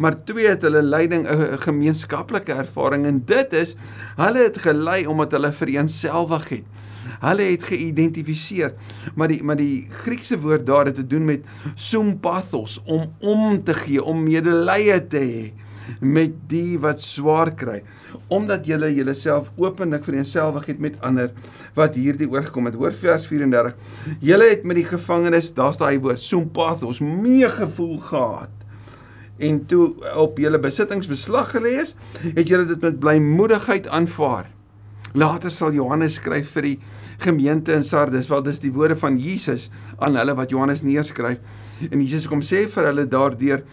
maar 0.00 0.16
twee 0.24 0.48
het 0.48 0.62
hulle 0.64 0.82
lyding 0.82 1.26
'n 1.28 1.58
gemeenskaplike 1.60 2.52
ervaring 2.52 3.06
en 3.06 3.22
dit 3.24 3.52
is 3.52 3.76
hulle 4.16 4.44
het 4.48 4.58
gelei 4.58 5.06
omdat 5.06 5.32
hulle 5.36 5.52
vereenselwig 5.52 6.48
het. 6.48 6.64
Hulle 7.20 7.42
het 7.42 7.64
geïdentifiseer, 7.64 8.72
maar 9.14 9.28
die 9.28 9.42
maar 9.44 9.56
die 9.56 9.86
Griekse 9.90 10.40
woord 10.40 10.66
daar 10.66 10.86
het 10.86 10.94
te 10.94 11.06
doen 11.06 11.24
met 11.24 11.44
sympathos 11.74 12.80
om 12.84 13.12
om 13.20 13.64
te 13.64 13.74
gee, 13.74 14.02
om 14.02 14.22
medelee 14.22 15.06
te 15.06 15.18
hê 15.18 15.52
met 16.00 16.32
die 16.48 16.78
wat 16.78 17.00
swaar 17.00 17.54
kry. 17.54 17.82
Omdat 18.28 18.66
julle 18.66 18.94
julleself 18.94 19.50
openlik 19.56 20.04
vereenselwig 20.04 20.66
het 20.66 20.78
met 20.78 21.00
ander 21.00 21.32
wat 21.74 21.94
hierdie 21.94 22.30
oorgekom 22.30 22.64
het. 22.64 22.74
Hoor 22.74 22.92
vers 22.92 23.26
34 23.26 23.76
julle 24.20 24.48
het 24.48 24.64
met 24.64 24.76
die 24.76 24.86
gevangenes 24.86 25.52
daar's 25.54 25.78
daai 25.78 25.98
woord 25.98 26.20
sympathos 26.22 27.00
meegevoel 27.00 27.98
gehad 27.98 28.59
en 29.40 29.60
toe 29.66 29.94
op 30.20 30.38
julle 30.38 30.60
besittings 30.60 31.08
beslag 31.10 31.54
gelê 31.56 31.78
is 31.82 31.94
het 32.22 32.48
julle 32.48 32.68
dit 32.68 32.82
met 32.84 33.00
blymoedigheid 33.00 33.88
aanvaar 33.88 34.50
later 35.12 35.50
sal 35.50 35.74
Johannes 35.74 36.18
skryf 36.20 36.50
vir 36.54 36.66
die 36.66 36.76
gemeente 37.20 37.74
in 37.74 37.84
Sardes, 37.84 38.28
want 38.30 38.46
dis 38.48 38.60
die 38.62 38.72
woorde 38.72 38.96
van 38.98 39.18
Jesus 39.20 39.68
aan 40.00 40.16
hulle 40.18 40.36
wat 40.38 40.52
Johannes 40.54 40.84
neerskryf. 40.86 41.40
En 41.90 42.00
Jesus 42.00 42.28
kom 42.30 42.44
sê 42.44 42.66
vir 42.70 42.90
hulle 42.90 43.06
daardeur 43.10 43.64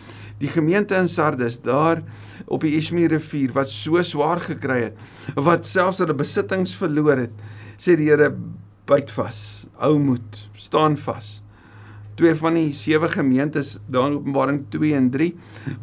die 0.41 0.51
gemeente 0.51 0.97
in 0.97 1.09
Sardes 1.09 1.59
daar 1.63 2.03
op 2.45 2.65
die 2.65 2.75
Esmi 2.77 3.07
rivier 3.09 3.53
wat 3.55 3.71
so 3.73 4.01
swaar 4.05 4.41
gekry 4.43 4.87
het, 4.87 5.01
wat 5.35 5.65
selfs 5.67 6.01
hulle 6.03 6.15
besittings 6.17 6.75
verloor 6.77 7.25
het, 7.25 7.33
sê 7.81 7.97
die 7.97 8.09
Here 8.11 8.31
byt 8.87 9.11
vas, 9.11 9.67
hou 9.81 9.97
moed, 9.99 10.43
staan 10.57 10.95
vas. 11.01 11.37
Twee 12.17 12.33
van 12.37 12.57
die 12.57 12.71
sewe 12.73 13.09
gemeentes 13.13 13.75
daar 13.85 14.09
in 14.09 14.17
Openbaring 14.17 14.63
2 14.73 14.95
en 14.97 15.11
3 15.13 15.33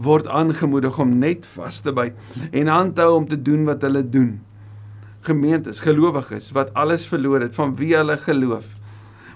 word 0.02 0.26
aangemoedig 0.26 0.98
om 0.98 1.18
net 1.18 1.46
vas 1.46 1.78
te 1.84 1.94
byt 1.94 2.50
en 2.50 2.68
aan 2.68 2.90
te 2.94 3.06
hou 3.06 3.20
om 3.20 3.28
te 3.30 3.38
doen 3.38 3.62
wat 3.68 3.86
hulle 3.86 4.02
doen 4.02 4.34
gemeentes, 5.24 5.80
gelowiges 5.80 6.50
wat 6.56 6.72
alles 6.76 7.06
verloor 7.08 7.44
het 7.44 7.54
van 7.56 7.74
wie 7.78 7.94
hulle 7.96 8.16
geloof. 8.20 8.66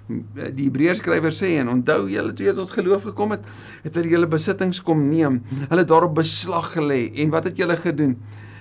Die 0.09 0.67
Hebreërs 0.67 1.02
skrywer 1.02 1.35
sê 1.37 1.55
en 1.61 1.71
onthou 1.73 2.07
julle 2.12 2.33
toe 2.37 2.47
jy 2.49 2.55
tot 2.57 2.73
geloof 2.73 3.09
gekom 3.11 3.35
het, 3.37 3.45
het 3.85 3.97
hulle 3.99 4.12
julle 4.14 4.28
besittings 4.31 4.81
kom 4.85 5.07
neem. 5.11 5.43
Hulle 5.67 5.83
het 5.85 5.90
daarop 5.90 6.17
beslag 6.17 6.73
gelê 6.76 7.07
en 7.23 7.33
wat 7.35 7.50
het 7.50 7.61
julle 7.61 7.76
gedoen? 7.81 8.17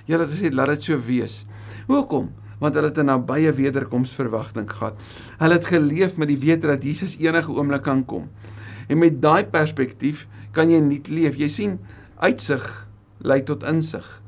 Julle 0.08 0.28
het 0.28 0.36
gesê 0.36 0.52
laat 0.56 0.76
dit 0.76 0.90
so 0.90 1.00
wees. 1.08 1.42
Hoekom? 1.88 2.30
Want 2.60 2.74
hulle 2.74 2.88
het 2.88 2.98
'n 2.98 3.06
nabye 3.06 3.54
wederkoms 3.54 4.12
verwagting 4.12 4.70
gehad. 4.72 4.96
Hulle 5.38 5.54
het 5.54 5.66
geleef 5.66 6.18
met 6.18 6.28
die 6.28 6.38
wete 6.38 6.68
dat 6.68 6.84
Jesus 6.84 7.18
enige 7.18 7.52
oomblik 7.52 7.82
kan 7.82 8.06
kom. 8.06 8.30
En 8.88 8.98
met 8.98 9.22
daai 9.22 9.46
perspektief 9.46 10.28
kan 10.52 10.70
jy 10.70 10.80
nie 10.80 11.02
leef. 11.08 11.36
Jy 11.36 11.48
sien, 11.48 11.80
uitsig 12.18 12.88
lei 13.18 13.44
tot 13.44 13.64
insig. 13.64 14.22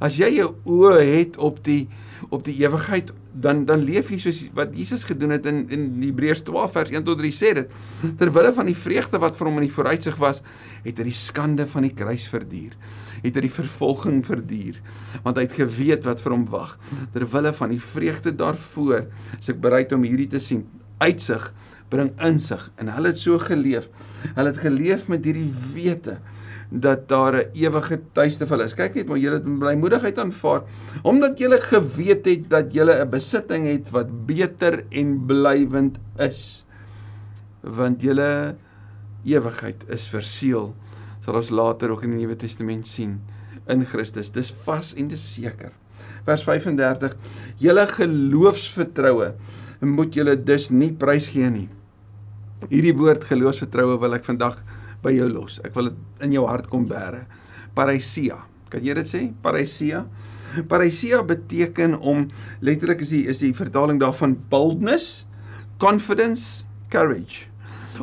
As 0.00 0.16
jy 0.16 0.28
jou 0.34 0.54
oë 0.64 1.00
het 1.00 1.36
op 1.36 1.64
die 1.64 1.88
op 2.30 2.44
die 2.44 2.56
ewigheid 2.64 3.12
dan 3.34 3.64
dan 3.66 3.82
leef 3.82 4.10
jy 4.12 4.18
soos 4.22 4.40
wat 4.54 4.74
Jesus 4.76 5.04
gedoen 5.08 5.34
het 5.34 5.46
in 5.50 5.64
in 5.74 5.86
Hebreërs 6.02 6.44
12 6.46 6.76
vers 6.76 6.92
1 6.94 7.04
tot 7.06 7.18
3 7.18 7.32
sê 7.34 7.52
dit. 7.58 7.72
Terwille 8.20 8.52
van 8.54 8.70
die 8.70 8.76
vreugde 8.78 9.18
wat 9.22 9.36
vir 9.38 9.50
hom 9.50 9.58
in 9.60 9.66
die 9.66 9.74
vooruitsig 9.74 10.18
was, 10.22 10.42
het 10.84 11.00
hy 11.00 11.08
die 11.08 11.18
skande 11.18 11.66
van 11.70 11.86
die 11.88 11.94
kruis 11.94 12.28
verduur. 12.30 12.76
Het 13.24 13.34
hy 13.34 13.46
die 13.46 13.54
vervolging 13.56 14.22
verduur, 14.26 14.80
want 15.24 15.38
hy 15.40 15.46
het 15.46 15.58
geweet 15.58 16.06
wat 16.06 16.22
vir 16.22 16.36
hom 16.36 16.46
wag. 16.52 16.76
Terwille 17.16 17.54
van 17.56 17.74
die 17.74 17.82
vreugde 17.82 18.34
daarvoor, 18.36 19.08
is 19.38 19.50
ek 19.50 19.62
bereid 19.64 19.94
om 19.96 20.04
hierdie 20.06 20.30
te 20.30 20.42
sien. 20.42 20.66
Uitsig 21.02 21.50
bring 21.90 22.12
insig 22.24 22.70
en 22.80 22.90
hulle 22.94 23.12
het 23.12 23.20
so 23.20 23.38
geleef. 23.42 23.90
Hulle 24.34 24.50
het 24.52 24.62
geleef 24.62 25.08
met 25.10 25.26
hierdie 25.26 25.50
wete 25.74 26.20
dat 26.74 27.08
daar 27.08 27.34
'n 27.34 27.50
ewige 27.54 28.00
tuiste 28.12 28.46
vir 28.46 28.56
hulle 28.56 28.66
is. 28.66 28.74
Kyk 28.74 28.94
net 28.94 29.06
maar 29.06 29.18
julle 29.18 29.40
met 29.42 29.58
blymoedigheid 29.58 30.18
aanvaar 30.18 30.62
omdat 31.02 31.38
julle 31.38 31.58
geweet 31.58 32.26
het 32.26 32.50
dat 32.50 32.72
julle 32.74 33.04
'n 33.04 33.10
besitting 33.10 33.66
het 33.66 33.90
wat 33.90 34.26
beter 34.26 34.84
en 34.90 35.26
blywend 35.26 35.98
is. 36.18 36.66
Want 37.62 38.02
julle 38.02 38.56
ewigheid 39.24 39.84
is 39.88 40.08
verseël. 40.08 40.74
Sal 41.20 41.34
ons 41.34 41.50
later 41.50 41.90
ook 41.90 42.02
in 42.02 42.10
die 42.10 42.18
Nuwe 42.18 42.36
Testament 42.36 42.86
sien 42.86 43.20
in 43.66 43.84
Christus. 43.84 44.30
Dis 44.30 44.52
vas 44.64 44.94
en 44.94 45.08
dis 45.08 45.34
seker. 45.34 45.72
Vers 46.24 46.42
35: 46.42 47.16
Julle 47.56 47.86
geloofsvertroue 47.86 49.34
moet 49.80 50.14
julle 50.14 50.36
dus 50.36 50.70
nie 50.70 50.92
prysgee 50.92 51.50
nie. 51.50 51.68
Hierdie 52.70 52.96
woord 52.96 53.24
geloofsvertroue 53.24 53.98
wil 54.00 54.14
ek 54.14 54.24
vandag 54.24 54.62
by 55.04 55.12
jou 55.14 55.28
los. 55.30 55.60
Ek 55.64 55.74
wil 55.76 55.92
dit 55.92 56.26
in 56.26 56.34
jou 56.36 56.46
hart 56.48 56.70
kom 56.72 56.86
bære. 56.88 57.24
Parousia. 57.76 58.40
Kan 58.72 58.84
jy 58.86 58.96
dit 58.98 59.10
sê? 59.10 59.22
Parousia. 59.44 60.04
Parousia 60.70 61.22
beteken 61.26 61.98
om 61.98 62.28
letterlik 62.64 63.02
is 63.04 63.12
die 63.14 63.24
is 63.30 63.42
die 63.42 63.52
vertaling 63.56 63.98
daarvan 64.02 64.36
boldness, 64.50 65.26
confidence, 65.82 66.64
courage 66.92 67.50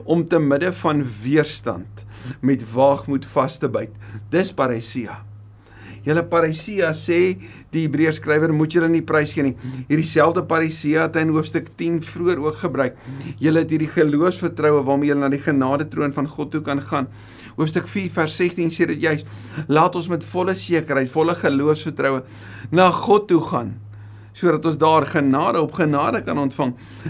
om 0.08 0.24
te 0.28 0.40
midde 0.40 0.72
van 0.80 1.02
weerstand 1.24 2.06
met 2.40 2.64
waagmoed 2.72 3.26
vas 3.34 3.58
te 3.60 3.68
byt. 3.72 3.92
Dis 4.32 4.54
parousia. 4.56 5.18
Julle 6.06 6.24
parousia 6.26 6.90
sê 6.98 7.20
die 7.74 7.86
Hebreërs 7.86 8.18
skrywer 8.18 8.54
moet 8.56 8.74
julle 8.74 8.90
nie 8.90 9.04
prys 9.06 9.36
gee 9.36 9.46
nie. 9.46 9.54
Hierdie 9.90 10.08
selfde 10.08 10.44
parousia 10.50 11.06
het 11.06 11.20
in 11.22 11.34
hoofstuk 11.36 11.70
10 11.78 12.02
vroeër 12.08 12.42
ook 12.42 12.58
gebruik. 12.64 12.98
Julle 13.42 13.62
het 13.62 13.74
hierdie 13.74 13.92
geloofsvertroue 13.92 14.82
waarmee 14.88 15.12
julle 15.12 15.22
na 15.22 15.30
die 15.34 15.44
genade 15.44 15.88
troon 15.92 16.16
van 16.16 16.30
God 16.32 16.52
toe 16.56 16.64
kan 16.66 16.82
gaan. 16.82 17.12
Hoofstuk 17.60 17.88
4 17.92 18.10
vers 18.16 18.40
16 18.40 18.74
sê 18.74 18.90
dit 18.90 19.06
juis: 19.06 19.24
Laat 19.70 19.96
ons 20.00 20.10
met 20.10 20.26
volle 20.34 20.56
sekerheid, 20.58 21.12
volle 21.12 21.38
geloofsvertroue 21.38 22.26
na 22.72 22.92
God 23.06 23.30
toe 23.32 23.42
gaan 23.54 23.78
sodat 24.32 24.64
ons 24.66 24.78
daar 24.80 25.04
genade 25.12 25.60
op 25.60 25.74
genade 25.76 26.22
kan 26.24 26.38
ontvang. 26.40 26.70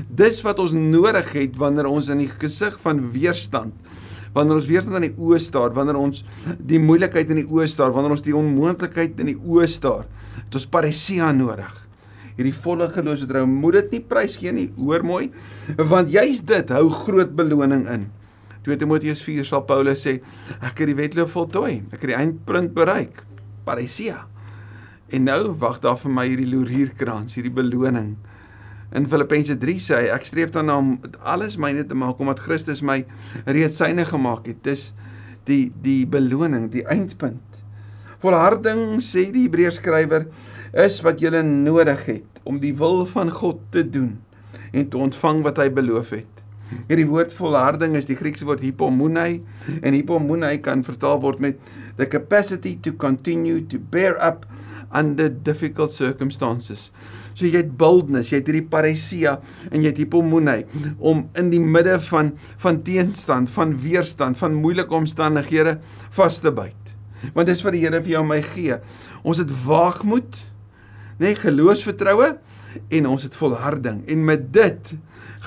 Dis 0.09 0.39
wat 0.41 0.57
ons 0.59 0.73
nodig 0.73 1.27
het 1.35 1.59
wanneer 1.61 1.85
ons 1.85 2.07
in 2.09 2.23
die 2.23 2.31
gesig 2.33 2.79
van 2.81 3.03
weerstand 3.13 3.75
wanneer 4.35 4.59
ons 4.59 4.69
weerstand 4.69 4.97
aan 4.97 5.07
die 5.09 5.15
oë 5.17 5.39
staar, 5.43 5.73
wanneer 5.75 5.99
ons 5.99 6.23
die 6.59 6.79
moeilikheid 6.81 7.31
in 7.33 7.41
die 7.43 7.47
oë 7.49 7.67
staar, 7.69 7.93
wanneer 7.95 8.15
ons 8.15 8.25
die 8.25 8.35
onmoontlikheid 8.37 9.19
in 9.23 9.33
die 9.33 9.37
oë 9.39 9.67
staar, 9.71 10.07
het 10.37 10.57
ons 10.59 10.69
paresia 10.71 11.31
nodig. 11.35 11.73
Hierdie 12.37 12.55
volle 12.55 12.87
geloofsvertrou 12.91 13.43
moet 13.49 13.81
dit 13.81 13.97
nie 13.97 14.03
prys 14.13 14.37
gee 14.39 14.53
nie, 14.55 14.69
hoor 14.79 15.03
mooi, 15.05 15.25
want 15.77 16.11
juist 16.13 16.47
dit 16.49 16.73
hou 16.73 16.87
groot 17.03 17.35
beloning 17.37 17.85
in. 17.91 18.07
2 18.65 18.77
Timoteus 18.77 19.23
4 19.25 19.47
sal 19.47 19.65
Paulus 19.67 20.03
sê, 20.05 20.19
ek 20.61 20.83
het 20.83 20.91
die 20.91 20.97
wedloop 20.97 21.31
voltooi, 21.33 21.81
ek 21.89 22.03
het 22.03 22.11
die 22.13 22.17
eindpunt 22.17 22.75
bereik. 22.77 23.23
Paresia. 23.65 24.23
En 25.11 25.25
nou 25.27 25.53
wag 25.59 25.81
daar 25.83 25.97
vir 25.99 26.13
my 26.13 26.27
hierdie 26.29 26.49
loerhierkrans, 26.49 27.35
hierdie 27.35 27.53
beloning. 27.53 28.13
In 28.91 29.07
Filippense 29.07 29.55
3 29.55 29.77
sê 29.79 29.99
hy 30.01 30.09
ek 30.11 30.25
streef 30.27 30.51
daarna 30.51 30.75
om 30.81 30.95
alles 31.23 31.55
myne 31.61 31.85
te 31.87 31.95
maak 31.95 32.19
omdat 32.19 32.41
Christus 32.43 32.81
my 32.83 33.01
reeds 33.45 33.79
syne 33.79 34.03
gemaak 34.07 34.49
het. 34.51 34.59
Dis 34.67 34.89
die 35.47 35.71
die 35.83 36.03
beloning, 36.05 36.67
die 36.73 36.83
eindpunt. 36.91 37.61
Volharding 38.21 38.99
sê 39.01 39.29
die 39.33 39.47
Hebreërs 39.47 39.79
skrywer 39.79 40.27
is 40.77 40.99
wat 41.05 41.23
jy 41.23 41.41
nodig 41.41 42.03
het 42.05 42.43
om 42.43 42.59
die 42.61 42.73
wil 42.75 43.05
van 43.09 43.31
God 43.31 43.63
te 43.71 43.81
doen 43.87 44.19
en 44.71 44.87
te 44.89 44.99
ontvang 44.99 45.41
wat 45.47 45.57
hy 45.57 45.69
beloof 45.73 46.13
het. 46.15 46.41
Hierdie 46.87 47.07
woord 47.09 47.33
volharding 47.35 47.97
is 47.99 48.07
die 48.07 48.15
Griekse 48.15 48.45
woord 48.47 48.61
hypomone 48.63 49.25
en 49.81 49.95
hypomone 49.95 50.51
kan 50.63 50.83
vertaal 50.87 51.19
word 51.23 51.41
met 51.43 51.59
the 51.97 52.07
capacity 52.07 52.77
to 52.83 52.93
continue 52.93 53.59
to 53.67 53.79
bear 53.79 54.15
up 54.23 54.45
under 54.93 55.29
difficult 55.29 55.91
circumstances. 55.91 56.89
So 57.33 57.47
jy 57.47 57.61
het 57.61 57.71
boldness, 57.79 58.31
jy 58.31 58.41
het 58.41 58.49
hierdie 58.51 58.67
paresia 58.71 59.37
en 59.69 59.81
jy 59.81 59.91
het 59.91 60.01
hypomone 60.03 60.57
om 60.99 61.25
in 61.39 61.51
die 61.53 61.61
midde 61.63 61.97
van 62.09 62.33
van 62.61 62.81
teenstand, 62.85 63.51
van 63.55 63.75
weerstand, 63.81 64.39
van 64.39 64.57
moeilike 64.59 64.95
omstandighede 64.95 65.77
vas 66.17 66.39
te 66.43 66.51
byt. 66.51 66.95
Want 67.35 67.47
dis 67.47 67.61
wat 67.63 67.75
die 67.75 67.83
Here 67.83 68.01
vir 68.01 68.15
jou 68.15 68.23
en 68.23 68.31
my 68.31 68.41
gee. 68.45 68.79
Ons 69.21 69.41
het 69.43 69.51
waagmoed, 69.65 70.39
nê, 71.19 71.31
nee, 71.31 71.37
geloofsvertroue 71.37 72.33
en 72.97 73.07
ons 73.07 73.23
het 73.23 73.35
volharding 73.37 74.03
en 74.09 74.25
met 74.25 74.45
dit 74.53 74.93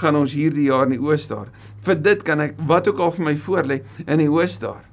gaan 0.00 0.18
ons 0.18 0.34
hierdie 0.34 0.68
jaar 0.68 0.88
in 0.88 0.96
die 0.96 1.02
oos 1.02 1.26
daar. 1.30 1.50
Vir 1.84 1.98
dit 2.00 2.22
kan 2.26 2.42
ek 2.42 2.56
wat 2.68 2.88
ook 2.90 3.00
al 3.02 3.14
vir 3.14 3.28
my 3.30 3.34
voorlê 3.38 3.80
in 4.06 4.22
die 4.22 4.30
oos 4.30 4.56
daar. 4.62 4.84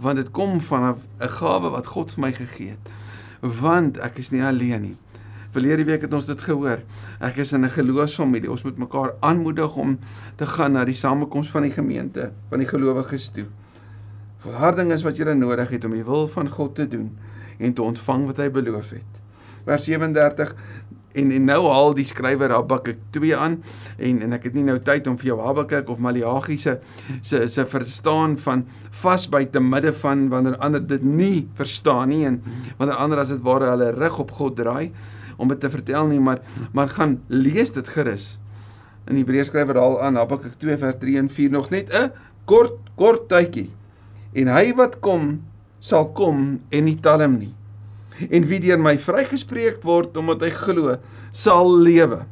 Want 0.00 0.18
dit 0.20 0.30
kom 0.34 0.60
van 0.60 0.94
'n 0.94 1.28
gawe 1.38 1.70
wat 1.70 1.86
God 1.86 2.14
vir 2.14 2.22
my 2.22 2.32
gegee 2.32 2.76
het 2.76 2.92
want 3.44 3.98
ek 4.00 4.18
is 4.22 4.30
nie 4.32 4.42
alleen 4.44 4.82
nie. 4.88 4.96
Verlede 5.54 5.84
week 5.86 6.02
het 6.02 6.14
ons 6.16 6.26
dit 6.26 6.40
gehoor. 6.40 6.80
Ek 7.20 7.36
is 7.36 7.52
in 7.52 7.64
'n 7.64 7.70
geloofsfamilie. 7.70 8.50
Ons 8.50 8.64
moet 8.64 8.78
mekaar 8.78 9.14
aanmoedig 9.20 9.76
om 9.76 9.98
te 10.36 10.46
gaan 10.46 10.72
na 10.72 10.84
die 10.84 10.94
samekoms 10.94 11.50
van 11.50 11.62
die 11.62 11.70
gemeente, 11.70 12.32
van 12.48 12.58
die 12.58 12.66
gelowiges 12.66 13.28
toe. 13.28 13.46
Volharding 14.38 14.92
is 14.92 15.02
wat 15.02 15.16
jy 15.16 15.32
nodig 15.32 15.68
het 15.68 15.84
om 15.84 15.92
die 15.92 16.04
wil 16.04 16.28
van 16.28 16.48
God 16.48 16.74
te 16.74 16.88
doen 16.88 17.16
en 17.58 17.72
te 17.72 17.82
ontvang 17.82 18.26
wat 18.26 18.36
hy 18.36 18.50
beloof 18.50 18.90
het. 18.90 19.12
Vers 19.64 19.84
37 19.84 20.54
en 21.14 21.30
en 21.30 21.44
nou 21.46 21.60
haal 21.70 21.94
die 21.96 22.06
skrywer 22.08 22.52
Habakuk 22.54 22.98
2 23.14 23.36
aan 23.38 23.58
en 24.02 24.20
en 24.26 24.36
ek 24.36 24.48
het 24.48 24.56
nie 24.58 24.64
nou 24.66 24.76
tyd 24.82 25.06
om 25.10 25.18
vir 25.20 25.32
jou 25.32 25.38
Habakuk 25.40 25.90
of 25.92 26.02
Maleagi 26.02 26.58
se 26.58 26.76
se 27.22 27.44
se 27.48 27.64
verstaan 27.70 28.36
van 28.42 28.64
vas 29.02 29.26
by 29.30 29.44
te 29.46 29.62
midde 29.62 29.94
van 30.02 30.28
wanneer 30.32 30.58
ander 30.58 30.82
dit 30.82 31.02
nie 31.04 31.46
verstaan 31.58 32.10
nie 32.10 32.24
en 32.26 32.40
wanneer 32.78 32.98
ander 32.98 33.22
as 33.22 33.30
dit 33.34 33.42
ware 33.46 33.70
hulle 33.70 33.92
rug 33.94 34.18
op 34.26 34.34
God 34.40 34.58
draai 34.58 34.90
om 35.38 35.48
dit 35.50 35.60
te 35.60 35.70
vertel 35.70 36.10
nie 36.10 36.20
maar 36.20 36.42
maar 36.72 36.88
gaan 36.88 37.20
lees 37.28 37.72
dit 37.74 37.88
gerus. 37.88 38.38
In 39.10 39.18
Hebreërs 39.18 39.50
skrywer 39.52 39.78
haal 39.78 40.00
aan 40.02 40.16
Habakuk 40.16 40.58
2 40.58 40.78
vers 40.78 40.98
3 40.98 41.18
en 41.18 41.30
4 41.30 41.50
nog 41.50 41.70
net 41.70 41.90
'n 41.92 42.10
kort 42.44 42.78
kort 42.96 43.28
tydjie. 43.28 43.70
En 44.34 44.48
hy 44.48 44.74
wat 44.74 45.00
kom 45.00 45.42
sal 45.78 46.10
kom 46.12 46.60
en 46.70 46.84
nie 46.84 46.96
talm 46.96 47.38
nie 47.38 47.54
en 48.30 48.46
wie 48.50 48.60
deur 48.62 48.80
my 48.80 48.94
vrygespreek 49.00 49.82
word 49.84 50.16
omdat 50.20 50.44
hy 50.46 50.50
glo, 50.54 50.96
sal 51.34 51.70
lewe. 51.82 52.22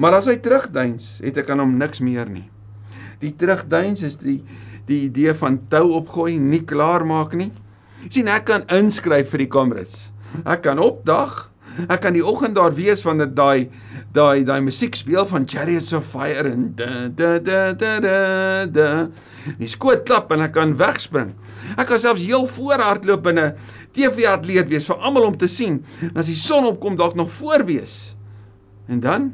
Maar 0.00 0.18
as 0.18 0.28
hy 0.30 0.38
terugduins, 0.42 1.18
het 1.22 1.38
ek 1.42 1.52
aan 1.52 1.62
hom 1.62 1.76
niks 1.78 2.00
meer 2.04 2.30
nie. 2.30 2.48
Die 3.22 3.32
terugduins 3.36 4.02
is 4.06 4.18
die 4.22 4.40
die 4.88 5.04
idee 5.06 5.30
van 5.38 5.60
tou 5.70 5.92
opgooi, 5.94 6.40
nie 6.42 6.64
klaar 6.66 7.04
maak 7.06 7.36
nie. 7.38 7.52
sien 8.10 8.26
ek 8.28 8.48
kan 8.48 8.64
inskryf 8.66 9.30
vir 9.30 9.44
die 9.44 9.52
kamerads. 9.52 10.10
Ek 10.44 10.64
kan 10.64 10.80
opdag. 10.82 11.52
Ek 11.88 12.02
kan 12.02 12.16
die 12.16 12.24
oggend 12.24 12.56
daar 12.58 12.74
wees 12.74 13.04
wanneer 13.06 13.30
daai 13.30 13.70
daai 14.12 14.44
daai 14.44 14.60
musiek 14.60 14.96
speel 14.98 15.24
van 15.24 15.46
Chariots 15.48 15.92
of 15.96 16.04
Fire 16.04 16.50
en 16.50 16.72
da 16.76 17.08
da 17.08 17.38
da 17.38 17.72
da. 17.72 18.66
da. 18.66 18.88
Die 19.58 19.68
skoot 19.70 20.04
klap 20.06 20.32
en 20.34 20.44
ek 20.44 20.54
kan 20.56 20.74
wegspring. 20.78 21.32
Ek 21.76 21.86
kan 21.90 21.98
selfs 21.98 22.24
heel 22.26 22.46
voor 22.46 22.82
hardloop 22.82 23.24
binne 23.26 23.54
TV-atleet 23.96 24.68
wees 24.70 24.86
vir 24.90 25.00
almal 25.02 25.30
om 25.30 25.38
te 25.38 25.48
sien. 25.50 25.80
En 26.10 26.20
as 26.22 26.30
die 26.30 26.38
son 26.38 26.68
opkom 26.68 26.96
dalk 26.96 27.16
nog 27.18 27.30
voor 27.40 27.64
wees. 27.68 28.14
En 28.88 29.00
dan 29.00 29.32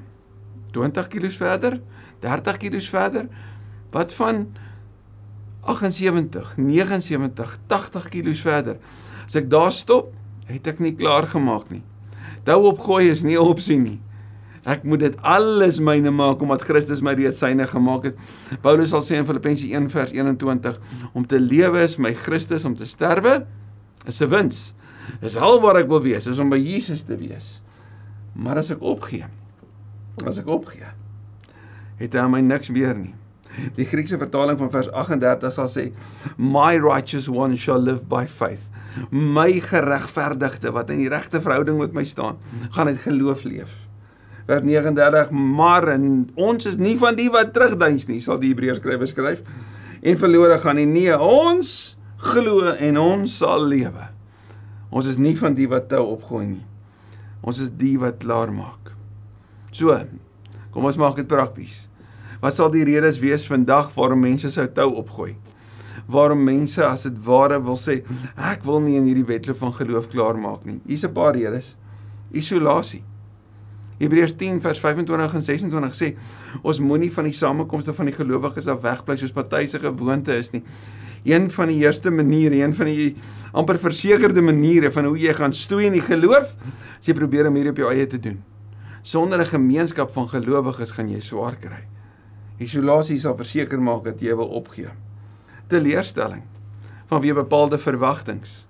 20 0.72 1.08
km 1.08 1.30
verder, 1.40 1.80
30 2.20 2.56
km 2.56 2.80
verder, 2.80 3.28
wat 3.90 4.14
van 4.14 4.46
78, 5.68 6.56
79, 6.56 7.58
80 7.66 8.08
km 8.08 8.34
verder. 8.34 8.76
As 9.26 9.36
ek 9.36 9.50
daar 9.52 9.72
stop, 9.72 10.12
het 10.48 10.66
ek 10.70 10.80
nie 10.80 10.94
klaar 10.96 11.28
gemaak 11.28 11.68
nie. 11.72 11.82
Tou 12.48 12.62
opgooi 12.70 13.10
is 13.10 13.22
nie 13.22 13.36
'n 13.36 13.44
opsie 13.44 13.78
nie. 13.78 14.00
Ek 14.68 14.82
moet 14.84 15.00
dit 15.00 15.14
alles 15.24 15.78
myne 15.80 16.10
maak 16.12 16.42
omdat 16.44 16.66
Christus 16.68 17.00
my 17.04 17.14
reeds 17.16 17.40
syne 17.40 17.64
gemaak 17.70 18.10
het. 18.10 18.18
Paulus 18.64 18.92
sal 18.92 19.04
sê 19.04 19.16
in 19.16 19.28
Filippense 19.28 19.68
1 19.68 19.88
vers 19.94 20.12
21 20.12 20.76
om 21.16 21.24
te 21.26 21.40
lewe 21.40 21.80
is 21.86 21.96
my 21.96 22.12
Christus 22.16 22.66
om 22.68 22.76
te 22.76 22.88
sterwe 22.88 23.46
is 24.04 24.20
'n 24.22 24.28
wins. 24.28 24.74
Dis 25.20 25.36
al 25.36 25.60
wat 25.60 25.76
ek 25.76 25.88
wil 25.88 26.02
wees, 26.02 26.26
is 26.26 26.38
om 26.38 26.50
by 26.50 26.58
Jesus 26.60 27.02
te 27.02 27.16
wees. 27.16 27.62
Maar 28.34 28.58
as 28.58 28.70
ek 28.70 28.82
opgee, 28.82 29.24
as 30.26 30.38
ek 30.38 30.46
opgee, 30.46 30.86
het 31.98 32.12
hy 32.12 32.26
my 32.28 32.40
niks 32.40 32.68
meer 32.68 32.94
nie. 32.94 33.14
Die 33.76 33.86
Griekse 33.86 34.18
vertaling 34.18 34.58
van 34.58 34.70
vers 34.70 34.90
38 34.92 35.52
sal 35.52 35.66
sê 35.66 35.92
my 36.36 36.76
righteous 36.76 37.28
one 37.28 37.56
shall 37.56 37.80
live 37.80 38.06
by 38.06 38.26
faith. 38.26 38.62
My 39.10 39.60
geregverdigde 39.60 40.72
wat 40.72 40.90
in 40.90 40.98
die 40.98 41.08
regte 41.08 41.40
verhouding 41.40 41.78
met 41.78 41.92
my 41.92 42.04
staan, 42.04 42.36
gaan 42.70 42.88
uit 42.88 42.98
geloof 42.98 43.44
leef. 43.44 43.87
Vers 44.48 44.64
39 44.64 45.30
maar 45.30 45.90
en 45.92 46.04
ons 46.34 46.68
is 46.68 46.78
nie 46.80 46.96
van 47.00 47.16
die 47.18 47.28
wat 47.32 47.52
terugduins 47.52 48.08
nie 48.08 48.20
sal 48.24 48.40
die 48.40 48.54
Hebreërs 48.54 48.80
skrywer 48.80 49.10
skryf 49.10 49.42
en 50.02 50.20
verlore 50.20 50.56
gaan 50.62 50.78
nie. 50.78 50.86
Nee 50.88 51.16
ons 51.18 51.96
glo 52.22 52.72
en 52.72 52.98
ons 52.98 53.34
sal 53.42 53.66
lewe. 53.68 54.08
Ons 54.88 55.10
is 55.10 55.18
nie 55.20 55.34
van 55.38 55.56
die 55.58 55.68
wat 55.70 55.90
tou 55.90 56.04
opgooi 56.14 56.46
nie. 56.46 56.64
Ons 57.44 57.60
is 57.62 57.72
die 57.76 57.96
wat 58.00 58.22
klaar 58.22 58.52
maak. 58.54 58.94
So 59.74 59.94
kom 60.72 60.88
ons 60.88 60.98
maak 61.00 61.18
dit 61.18 61.28
prakties. 61.28 61.84
Wat 62.40 62.54
sal 62.54 62.70
die 62.72 62.86
redes 62.86 63.18
wees 63.20 63.44
vandag 63.46 63.90
waarom 63.96 64.22
mense 64.22 64.50
sou 64.54 64.66
tou 64.72 64.88
opgooi? 65.02 65.34
Waarom 66.08 66.40
mense 66.46 66.80
as 66.86 67.04
dit 67.04 67.20
ware 67.26 67.58
wil 67.60 67.76
sê 67.76 68.00
ek 68.48 68.64
wil 68.64 68.80
nie 68.80 68.96
in 68.96 69.10
hierdie 69.10 69.26
wedloop 69.28 69.60
van 69.60 69.76
geloof 69.76 70.08
klaar 70.14 70.40
maak 70.40 70.64
nie. 70.64 70.80
Hier's 70.86 71.04
'n 71.04 71.12
paar 71.12 71.34
redes. 71.34 71.76
Isolasie 72.32 73.02
Hebreërs 73.98 74.36
10 74.38 74.60
vers 74.62 74.80
25 74.80 75.34
en 75.34 75.42
26 75.42 75.96
sê 75.98 76.12
ons 76.62 76.80
moenie 76.80 77.10
van 77.14 77.26
die 77.26 77.34
samekomste 77.34 77.94
van 77.96 78.06
die 78.10 78.14
gelowiges 78.14 78.68
af 78.70 78.82
wegbly 78.84 79.16
soos 79.18 79.34
party 79.34 79.66
se 79.66 79.80
gewoonte 79.82 80.36
is 80.38 80.52
nie. 80.54 80.62
Een 81.26 81.50
van 81.50 81.68
die 81.68 81.80
eerste 81.82 82.10
maniere, 82.14 82.62
een 82.62 82.74
van 82.74 82.86
die 82.86 83.16
amper 83.52 83.80
versekerde 83.82 84.40
maniere 84.44 84.92
van 84.94 85.10
hoe 85.10 85.18
jy 85.18 85.34
gaan 85.34 85.52
stoei 85.52 85.88
in 85.88 85.98
die 85.98 86.04
geloof, 86.04 86.54
as 86.98 87.10
jy 87.10 87.16
probeer 87.18 87.50
om 87.50 87.58
hier 87.58 87.72
op 87.72 87.82
jou 87.82 87.90
eie 87.90 88.06
te 88.06 88.20
doen. 88.22 88.38
Sonder 89.02 89.40
'n 89.40 89.46
gemeenskap 89.46 90.12
van 90.12 90.28
gelowiges 90.28 90.90
gaan 90.90 91.08
jy 91.08 91.20
swaar 91.20 91.56
kry. 91.56 91.82
Isolasie 92.58 93.18
sal 93.18 93.36
verseker 93.36 93.80
maak 93.80 94.04
dat 94.04 94.20
jy 94.20 94.34
wil 94.36 94.48
opgee. 94.48 94.90
Teleurstelling 95.68 96.42
vanweë 97.08 97.34
bepaalde 97.34 97.78
verwagtinge. 97.78 98.67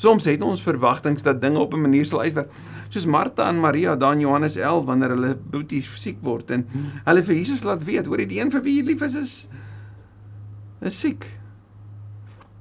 Soms 0.00 0.24
het 0.24 0.40
ons 0.42 0.62
verwagtinge 0.64 1.20
dat 1.22 1.42
dinge 1.42 1.58
op 1.60 1.74
'n 1.74 1.80
manier 1.80 2.06
sal 2.06 2.20
uitwerk 2.20 2.50
soos 2.88 3.06
Martha 3.06 3.48
en 3.48 3.60
Maria 3.60 3.96
daar 3.96 4.12
in 4.12 4.20
Johannes 4.20 4.56
11 4.56 4.84
wanneer 4.84 5.08
hulle 5.08 5.34
boetie 5.50 5.82
siek 5.82 6.16
word 6.22 6.50
en 6.50 6.66
hulle 7.04 7.22
vir 7.22 7.34
Jesus 7.34 7.62
laat 7.62 7.84
weet 7.84 8.06
hoor 8.06 8.16
die 8.16 8.40
een 8.40 8.50
vir 8.50 8.62
wie 8.62 8.76
jy 8.78 8.86
lief 8.86 9.02
is 9.02 9.14
is 9.14 9.48
is 10.80 11.00
siek. 11.00 11.26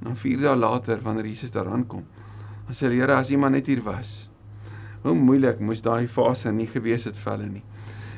Nou 0.03 0.15
4 0.15 0.41
dae 0.41 0.55
later 0.55 0.99
wanneer 1.03 1.25
Jesus 1.25 1.51
daar 1.51 1.67
aankom, 1.67 2.03
dan 2.67 2.75
sê 2.75 2.89
die 2.89 2.99
Here 2.99 3.15
as 3.15 3.31
iemand 3.31 3.55
net 3.55 3.67
hier 3.67 3.81
was. 3.83 4.29
Hoe 5.03 5.15
moeilik 5.15 5.59
moes 5.59 5.81
daai 5.81 6.07
fase 6.07 6.51
nie 6.51 6.67
gewees 6.67 7.03
het 7.07 7.17
vir 7.17 7.31
hulle 7.31 7.49
nie. 7.49 7.63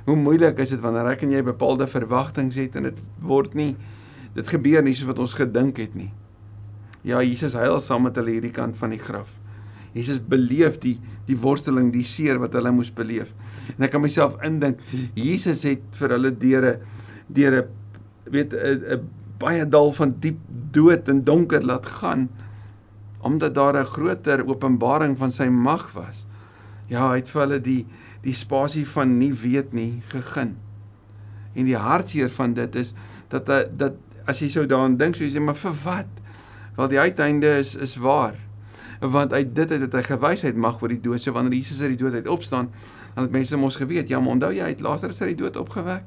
Hoe 0.06 0.16
moeilik 0.16 0.58
is 0.60 0.70
dit 0.70 0.82
wanneer 0.82 1.06
ek 1.14 1.22
en 1.22 1.32
jy 1.32 1.44
bepaalde 1.46 1.88
verwagtinge 1.88 2.58
het 2.58 2.76
en 2.76 2.90
dit 2.90 3.00
word 3.22 3.54
nie 3.54 3.76
dit 4.34 4.48
gebeur 4.48 4.82
nie 4.82 4.94
soos 4.96 5.08
wat 5.08 5.20
ons 5.20 5.34
gedink 5.38 5.78
het 5.78 5.96
nie. 5.96 6.12
Ja, 7.04 7.22
Jesus 7.22 7.54
huil 7.58 7.80
saam 7.80 8.04
met 8.04 8.18
hulle 8.20 8.36
hierdie 8.36 8.54
kant 8.54 8.78
van 8.78 8.94
die 8.94 9.02
graf. 9.02 9.30
Jesus 9.96 10.22
beleef 10.24 10.80
die 10.84 10.98
die 11.28 11.38
worsteling, 11.40 11.92
die 11.94 12.04
seer 12.08 12.40
wat 12.42 12.56
hulle 12.58 12.72
moes 12.74 12.90
beleef. 12.92 13.30
En 13.78 13.86
ek 13.86 13.94
kan 13.94 14.02
myself 14.04 14.36
indink, 14.44 14.82
Jesus 15.16 15.64
het 15.68 15.84
vir 16.00 16.16
hulle 16.18 16.32
deure 16.36 16.74
deure 17.32 17.68
weet 18.32 18.54
'n 18.54 19.08
baie 19.40 19.66
dal 19.66 19.92
van 19.92 20.16
diep 20.20 20.40
dood 20.72 21.10
en 21.10 21.24
donker 21.24 21.64
laat 21.64 21.86
gaan 21.86 22.30
omdat 23.22 23.56
daar 23.56 23.78
'n 23.78 23.86
groter 23.86 24.46
openbaring 24.48 25.18
van 25.18 25.32
sy 25.32 25.48
mag 25.50 25.92
was. 25.94 26.26
Ja, 26.88 27.10
hy 27.10 27.16
het 27.16 27.30
vir 27.30 27.42
hulle 27.42 27.60
die 27.62 27.86
die 28.22 28.34
spasie 28.34 28.88
van 28.88 29.18
nie 29.18 29.34
weet 29.34 29.74
nie 29.74 30.02
gegee. 30.08 30.54
En 31.54 31.66
die 31.66 31.78
hartseer 31.78 32.30
van 32.30 32.54
dit 32.54 32.76
is 32.76 32.94
dat 33.30 33.46
dat 33.46 33.94
as 34.26 34.40
jy 34.40 34.50
sou 34.50 34.66
daaraan 34.66 34.98
dink, 34.98 35.16
sou 35.16 35.26
jy 35.26 35.32
sê 35.38 35.42
maar 35.42 35.56
vir 35.56 35.74
wat? 35.84 36.21
Wel 36.76 36.88
die 36.88 37.00
uiteinde 37.00 37.58
is 37.58 37.76
is 37.76 37.96
waar 37.96 38.36
want 39.10 39.34
uit 39.34 39.56
dit 39.56 39.70
het 39.70 39.94
hy 39.98 40.02
gewysheid 40.06 40.56
mag 40.56 40.82
oor 40.82 40.92
die 40.94 41.02
dood. 41.02 41.22
So 41.22 41.34
wanneer 41.34 41.58
Jesus 41.58 41.82
uit 41.82 41.96
die 41.96 42.04
dood 42.04 42.14
uit 42.14 42.28
opstaan, 42.30 42.70
dan 43.16 43.26
het 43.26 43.34
mense 43.34 43.58
mos 43.58 43.76
geweet, 43.76 44.10
ja, 44.10 44.20
maar 44.20 44.36
onthou 44.36 44.52
jy 44.54 44.68
uit 44.70 44.82
Lazarus 44.86 45.22
uit 45.22 45.34
die 45.34 45.42
dood 45.42 45.58
opgewek? 45.58 46.06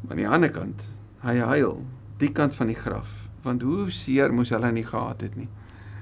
Maar 0.00 0.14
aan 0.14 0.22
die 0.22 0.28
ander 0.28 0.52
kant, 0.54 0.90
hy 1.26 1.38
huil 1.42 1.80
die 2.20 2.30
kant 2.32 2.54
van 2.54 2.70
die 2.70 2.78
graf, 2.78 3.10
want 3.42 3.66
hoe 3.66 3.90
seer 3.90 4.32
moes 4.32 4.52
hulle 4.54 4.70
nie 4.72 4.86
gehad 4.86 5.24
het 5.26 5.34
nie. 5.36 5.48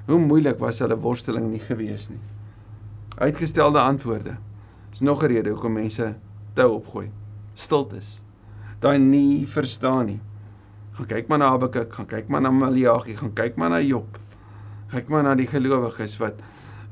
Hoe 0.04 0.20
moeilik 0.20 0.60
was 0.60 0.82
hulle 0.84 0.98
worsteling 1.00 1.48
nie 1.48 1.62
gewees 1.62 2.10
nie. 2.12 2.20
Uitgestelde 3.16 3.80
antwoorde. 3.80 4.36
Dis 4.90 5.00
nog 5.00 5.22
'n 5.22 5.26
rede 5.32 5.50
hoekom 5.50 5.72
mense 5.72 6.14
tou 6.54 6.74
opgooi. 6.74 7.10
Stiltes. 7.54 8.22
Daai 8.80 8.98
nie 8.98 9.46
verstaan 9.46 10.06
nie. 10.06 10.20
Gaan 10.94 11.08
kyk 11.10 11.26
maar 11.30 11.40
na 11.42 11.48
Habakuk, 11.50 11.94
gaan 11.94 12.06
kyk 12.06 12.28
maar 12.30 12.44
na 12.44 12.50
Maleagi, 12.54 13.16
gaan 13.18 13.32
kyk 13.34 13.56
maar 13.58 13.72
na 13.74 13.80
Job. 13.82 14.18
Kyk 14.92 15.08
maar 15.10 15.24
na 15.26 15.34
die 15.34 15.48
gelowiges 15.50 16.18
wat 16.22 16.42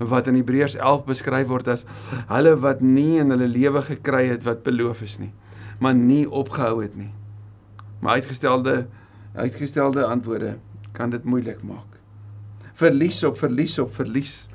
wat 0.03 0.27
in 0.27 0.35
Hebreërs 0.35 0.75
11 0.75 1.05
beskryf 1.07 1.47
word 1.47 1.69
as 1.71 1.85
hulle 2.27 2.57
wat 2.59 2.81
nie 2.83 3.21
in 3.23 3.31
hulle 3.31 3.47
lewe 3.47 3.85
gekry 3.87 4.25
het 4.33 4.43
wat 4.43 4.65
beloof 4.67 5.05
is 5.07 5.15
nie, 5.21 5.31
maar 5.79 5.95
nie 5.95 6.25
opgehou 6.27 6.81
het 6.83 6.97
nie. 6.99 7.13
Maar 8.03 8.19
uitgestelde 8.19 8.89
uitgestelde 9.39 10.03
antwoorde 10.05 10.57
kan 10.93 11.15
dit 11.15 11.25
moeilik 11.25 11.63
maak. 11.63 12.01
Verlies 12.75 13.23
op 13.25 13.39
verlies 13.39 13.79
op 13.79 13.95
verlies. 13.95 14.49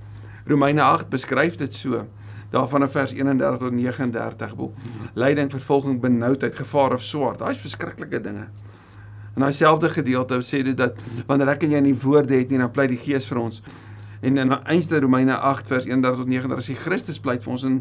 Romeine 0.45 0.83
8 0.83 1.10
beskryf 1.10 1.55
dit 1.55 1.73
so. 1.73 2.03
Daarvan 2.51 2.81
in 2.81 2.91
vers 2.91 3.12
31 3.12 3.57
tot 3.57 3.71
39 3.71 4.55
bo. 4.55 4.73
Lyding, 5.13 5.51
vervolging, 5.51 5.99
benoudheid, 6.01 6.55
gevaar 6.55 6.93
of 6.93 7.03
swaard. 7.03 7.39
Daai's 7.39 7.63
verskriklike 7.63 8.21
dinge. 8.21 8.47
In 9.38 9.43
daai 9.45 9.54
selfde 9.54 9.91
gedeelte 9.93 10.39
sê 10.41 10.63
dit 10.65 10.78
dat 10.78 10.97
wanneer 11.28 11.52
ek 11.54 11.67
en 11.67 11.76
jy 11.76 11.82
nie 11.86 11.97
woorde 12.02 12.34
het 12.34 12.50
nie, 12.50 12.58
dan 12.58 12.71
pleit 12.73 12.89
die 12.89 12.97
Gees 12.97 13.28
vir 13.30 13.38
ons. 13.43 13.60
En 14.26 14.39
in 14.41 14.54
einste 14.65 14.97
Romeine 15.04 15.36
8 15.38 15.67
vers 15.69 15.86
31 15.86 16.23
tot 16.23 16.32
39 16.32 16.63
as 16.63 16.69
die 16.71 16.78
Christus 16.82 17.19
pleit 17.21 17.45
vir 17.45 17.54
ons 17.54 17.65
in 17.67 17.76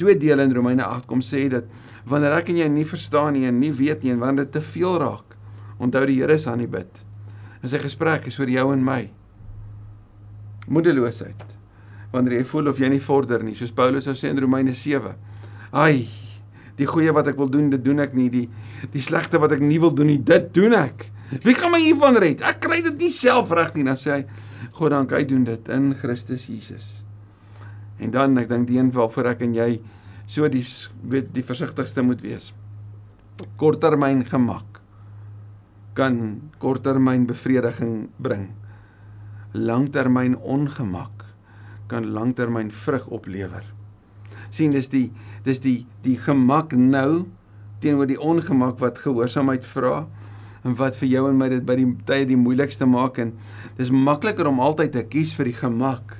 twee 0.00 0.16
dele 0.16 0.46
in 0.48 0.54
Romeine 0.56 0.86
8 0.86 1.04
kom 1.10 1.20
sê 1.20 1.44
dat 1.52 1.68
wanneer 2.08 2.38
ek 2.38 2.48
en 2.54 2.62
jy 2.62 2.70
nie 2.72 2.86
verstaan 2.88 3.36
nie 3.36 3.44
en 3.50 3.60
nie 3.60 3.68
weet 3.76 4.00
nie 4.00 4.14
en 4.14 4.22
wanneer 4.22 4.46
dit 4.46 4.56
te 4.56 4.64
veel 4.64 4.96
raak, 5.02 5.36
onthou 5.76 6.06
die 6.08 6.16
Here 6.22 6.38
se 6.40 6.48
aan 6.50 6.64
die 6.64 6.70
bid. 6.72 7.04
En 7.60 7.68
sy 7.68 7.82
gesprek 7.84 8.30
is 8.32 8.40
oor 8.40 8.48
jou 8.48 8.64
en 8.72 8.88
my. 8.88 9.02
Moedeloosheid. 10.72 11.56
Wanneer 12.16 12.40
jy 12.40 12.48
voel 12.48 12.72
of 12.72 12.80
jy 12.80 12.88
nie 12.96 13.04
vorder 13.04 13.44
nie, 13.44 13.58
soos 13.60 13.76
Paulus 13.76 14.08
sou 14.08 14.16
sê 14.16 14.32
in 14.32 14.40
Romeine 14.40 14.72
7. 14.72 15.12
Ai, 15.76 16.06
die 16.78 16.88
goeie 16.88 17.12
wat 17.14 17.28
ek 17.30 17.38
wil 17.38 17.50
doen, 17.50 17.68
dit 17.72 17.82
doen 17.84 18.02
ek 18.02 18.14
nie. 18.16 18.28
Die 18.32 18.46
die 18.92 19.02
slegte 19.02 19.40
wat 19.42 19.54
ek 19.56 19.62
nie 19.62 19.78
wil 19.82 19.94
doen 19.94 20.10
nie, 20.12 20.20
dit 20.20 20.50
doen 20.56 20.74
ek. 20.76 21.08
Wie 21.44 21.54
gaan 21.56 21.72
my 21.74 21.80
hiervan 21.82 22.18
red? 22.20 22.42
Ek 22.44 22.60
kry 22.62 22.80
dit 22.84 23.06
nie 23.06 23.12
self 23.14 23.52
reg 23.54 23.72
nie, 23.76 23.86
dan 23.86 23.98
sê 23.98 24.12
hy, 24.12 24.20
God 24.76 24.92
dank, 24.94 25.14
hy 25.14 25.24
doen 25.28 25.44
dit 25.46 25.70
in 25.72 25.92
Christus 25.98 26.46
Jesus. 26.50 26.88
En 28.02 28.12
dan 28.14 28.36
ek 28.40 28.50
dink 28.50 28.68
die 28.68 28.78
een 28.80 28.90
waarvoor 28.94 29.32
ek 29.32 29.44
en 29.46 29.54
jy 29.56 29.68
so 30.30 30.48
die 30.50 30.64
weet 31.10 31.30
die 31.34 31.44
versigtigste 31.46 32.04
moet 32.04 32.22
wees. 32.24 32.50
Korttermyn 33.60 34.24
gemak 34.28 34.80
kan 35.94 36.50
korttermyn 36.58 37.26
bevrediging 37.28 38.08
bring. 38.18 38.48
Langtermyn 39.54 40.34
ongemak 40.42 41.22
kan 41.86 42.08
langtermyn 42.16 42.72
vrug 42.74 43.06
oplewer 43.14 43.62
sien 44.54 44.74
dis 44.74 44.90
die 44.92 45.08
dis 45.46 45.60
die 45.64 45.80
die 46.04 46.16
gemak 46.20 46.74
nou 46.78 47.24
teenoor 47.82 48.08
die 48.08 48.20
ongemak 48.20 48.78
wat 48.82 49.00
gehoorsaamheid 49.02 49.66
vra 49.66 50.04
en 50.64 50.76
wat 50.78 50.96
vir 50.96 51.10
jou 51.10 51.24
en 51.28 51.36
my 51.38 51.50
dit 51.52 51.64
by 51.66 51.76
die 51.76 51.88
tye 52.08 52.24
die 52.28 52.38
moeilikste 52.40 52.86
maak 52.88 53.20
en 53.20 53.34
dis 53.78 53.92
makliker 53.92 54.48
om 54.48 54.62
altyd 54.64 54.94
te 54.94 55.02
kies 55.12 55.34
vir 55.36 55.50
die 55.50 55.58
gemak. 55.58 56.16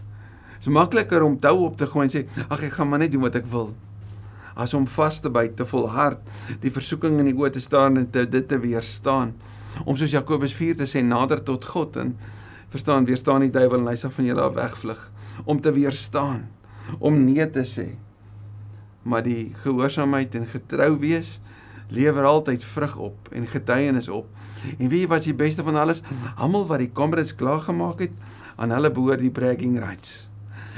Dis 0.58 0.68
makliker 0.72 1.24
om 1.24 1.38
tou 1.40 1.54
op 1.64 1.78
te 1.80 1.88
gooi 1.88 2.04
en 2.06 2.12
sê 2.12 2.24
ag 2.44 2.66
ek 2.66 2.76
gaan 2.76 2.90
maar 2.90 3.00
net 3.04 3.14
doen 3.14 3.24
wat 3.24 3.38
ek 3.40 3.48
wil. 3.52 3.72
As 4.54 4.74
om 4.76 4.84
vas 4.86 5.16
te 5.20 5.32
byt, 5.32 5.56
te 5.58 5.66
volhard, 5.66 6.20
die 6.62 6.70
versoeking 6.70 7.16
in 7.18 7.30
die 7.30 7.34
oë 7.34 7.54
te 7.56 7.62
staan 7.64 7.98
en 7.98 8.06
te, 8.12 8.22
dit 8.28 8.46
te 8.48 8.60
weerstaan. 8.60 9.32
Om 9.82 9.96
soos 9.98 10.12
Jakobus 10.14 10.54
4 10.54 10.78
te 10.82 10.86
sê 10.90 11.02
nader 11.02 11.40
tot 11.42 11.64
God 11.66 11.96
en 12.02 12.14
verstaan 12.74 13.08
weerstaan 13.08 13.46
die 13.46 13.54
duiwel 13.54 13.80
en 13.80 13.90
hy 13.90 13.96
sal 13.98 14.12
van 14.14 14.28
julle 14.28 14.44
af 14.44 14.56
wegvlug 14.58 15.10
om 15.50 15.58
te 15.62 15.72
weerstaan, 15.74 16.44
om 17.02 17.16
nee 17.24 17.46
te 17.50 17.64
sê 17.66 17.88
maar 19.04 19.22
die 19.24 19.52
gehoorsaamheid 19.62 20.34
en 20.34 20.46
getrou 20.48 20.96
wees 20.98 21.38
lewer 21.92 22.24
altyd 22.24 22.64
vrug 22.64 22.96
op 22.96 23.28
en 23.32 23.46
getuienis 23.46 24.08
op. 24.08 24.28
En 24.78 24.88
jy 24.88 25.04
wat 25.08 25.26
die 25.28 25.36
beste 25.36 25.62
van 25.62 25.76
alles? 25.76 26.00
Almal 26.36 26.66
wat 26.66 26.80
die 26.80 26.92
comrades 26.92 27.34
klaar 27.36 27.60
gemaak 27.60 28.00
het, 28.06 28.14
aan 28.56 28.72
hulle 28.72 28.90
behoort 28.90 29.20
die 29.20 29.32
bragging 29.34 29.78
rights. 29.78 30.28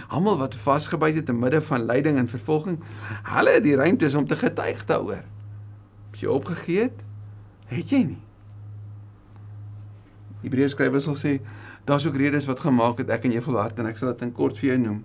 Almal 0.08 0.38
wat 0.38 0.56
vasgebyt 0.58 1.22
het 1.22 1.30
in 1.32 1.38
midde 1.38 1.60
van 1.62 1.86
lyding 1.86 2.18
en 2.18 2.28
vervolging, 2.28 2.78
hulle 3.22 3.56
het 3.56 3.64
die 3.64 3.76
ruimte 3.76 4.10
om 4.18 4.26
te 4.26 4.36
getuig 4.36 4.84
daaroor. 4.86 5.24
As 6.12 6.22
jy 6.22 6.30
opgegee 6.32 6.88
het, 6.88 7.02
het 7.70 7.90
jy 7.90 8.02
nie. 8.12 8.22
Hebreërs 10.42 10.76
skrywer 10.76 11.02
sal 11.02 11.18
sê, 11.18 11.38
daar's 11.86 12.06
ook 12.06 12.18
redes 12.18 12.46
wat 12.46 12.62
gemaak 12.62 13.00
het 13.02 13.10
ek 13.14 13.26
en 13.26 13.34
jy 13.34 13.42
volhard 13.42 13.78
en 13.78 13.90
ek 13.90 13.98
sal 13.98 14.12
dit 14.12 14.26
in 14.26 14.34
kort 14.34 14.58
vir 14.58 14.74
jou 14.74 14.80
noem. 14.82 15.00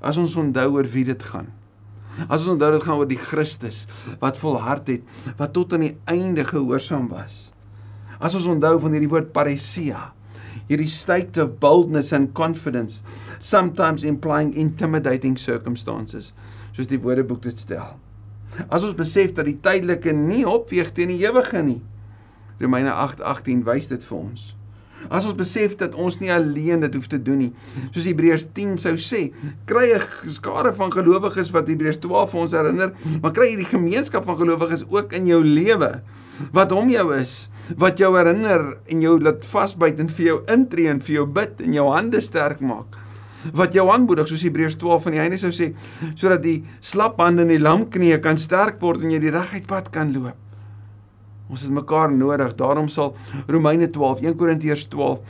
As 0.00 0.16
ons 0.20 0.36
onthou 0.40 0.68
oor 0.78 0.88
wie 0.88 1.04
dit 1.08 1.28
gaan. 1.32 1.50
As 2.28 2.42
ons 2.44 2.54
onthou 2.56 2.70
dit 2.74 2.84
gaan 2.84 3.00
oor 3.00 3.08
die 3.08 3.20
Christus 3.20 3.84
wat 4.20 4.38
volhard 4.40 4.88
het, 4.90 5.04
wat 5.38 5.54
tot 5.56 5.72
aan 5.76 5.86
die 5.86 5.96
einde 6.10 6.44
gehoorsaam 6.44 7.08
was. 7.12 7.48
As 8.20 8.36
ons 8.36 8.48
onthou 8.50 8.76
van 8.82 8.96
hierdie 8.96 9.10
woord 9.10 9.32
paresia, 9.32 10.10
hierdie 10.68 10.90
state 10.90 11.40
of 11.42 11.56
boldness 11.62 12.12
and 12.12 12.34
confidence, 12.36 13.02
sometimes 13.38 14.04
implying 14.04 14.52
intimidating 14.54 15.38
circumstances, 15.38 16.34
soos 16.76 16.90
die 16.90 17.00
Woordeboek 17.00 17.42
dit 17.48 17.58
stel. 17.58 17.96
As 18.68 18.84
ons 18.84 18.96
besef 18.98 19.32
dat 19.34 19.48
die 19.48 19.58
tydelike 19.62 20.12
nie 20.14 20.44
opweeg 20.46 20.92
teen 20.94 21.14
die 21.14 21.22
ewige 21.22 21.62
nie. 21.64 21.80
Romeine 22.60 22.92
8:18 22.92 23.64
wys 23.64 23.88
dit 23.88 24.04
vir 24.04 24.18
ons. 24.18 24.50
As 25.08 25.24
ons 25.24 25.36
besef 25.38 25.76
dat 25.80 25.94
ons 25.94 26.18
nie 26.20 26.32
alleen 26.32 26.84
dit 26.84 26.94
hoef 26.94 27.08
te 27.08 27.18
doen 27.22 27.38
nie, 27.46 27.50
soos 27.90 28.04
Hebreërs 28.04 28.48
10 28.56 28.76
sou 28.82 28.94
sê, 29.00 29.32
kry 29.66 29.94
'n 29.96 30.28
skare 30.28 30.72
van 30.76 30.92
gelowiges 30.92 31.52
wat 31.54 31.68
Hebreërs 31.68 32.00
12 32.00 32.30
vir 32.30 32.40
ons 32.40 32.52
herinner, 32.52 32.92
maar 33.22 33.32
kry 33.32 33.50
hierdie 33.54 33.70
gemeenskap 33.70 34.24
van 34.24 34.36
gelowiges 34.36 34.84
ook 34.88 35.12
in 35.12 35.26
jou 35.26 35.42
lewe 35.44 36.02
wat 36.52 36.70
hom 36.70 36.88
jou 36.90 37.14
is, 37.14 37.48
wat 37.76 37.98
jou 37.98 38.16
herinner 38.16 38.78
en 38.88 39.00
jou 39.00 39.18
laat 39.20 39.44
vasbyt 39.44 40.00
en 40.00 40.08
vir 40.08 40.26
jou 40.26 40.38
intree 40.48 40.88
en 40.88 41.00
vir 41.00 41.14
jou 41.14 41.26
bid 41.26 41.60
en 41.60 41.72
jou 41.72 41.86
hande 41.92 42.20
sterk 42.20 42.60
maak 42.60 42.96
wat 43.56 43.74
jou 43.74 43.86
aanmoedig 43.92 44.28
soos 44.28 44.42
Hebreërs 44.44 44.76
12 44.80 45.06
van 45.06 45.16
die 45.16 45.22
einde 45.22 45.38
sou 45.40 45.52
sê 45.54 45.70
sodat 46.12 46.42
die 46.44 46.60
slap 46.84 47.20
hande 47.22 47.46
en 47.46 47.52
die 47.54 47.62
lam 47.62 47.86
knieë 47.92 48.20
kan 48.24 48.40
sterk 48.40 48.80
word 48.84 49.04
en 49.04 49.14
jy 49.14 49.22
die 49.22 49.32
reguit 49.34 49.66
pad 49.70 49.90
kan 49.94 50.12
loop. 50.12 50.36
Ons 51.50 51.64
het 51.66 51.72
mekaar 51.74 52.12
nodig. 52.14 52.54
Daarom 52.58 52.88
sal 52.88 53.16
Romeine 53.50 53.90
12, 53.90 54.22
1 54.22 54.36
Korintiërs 54.38 54.86
12, 54.92 55.22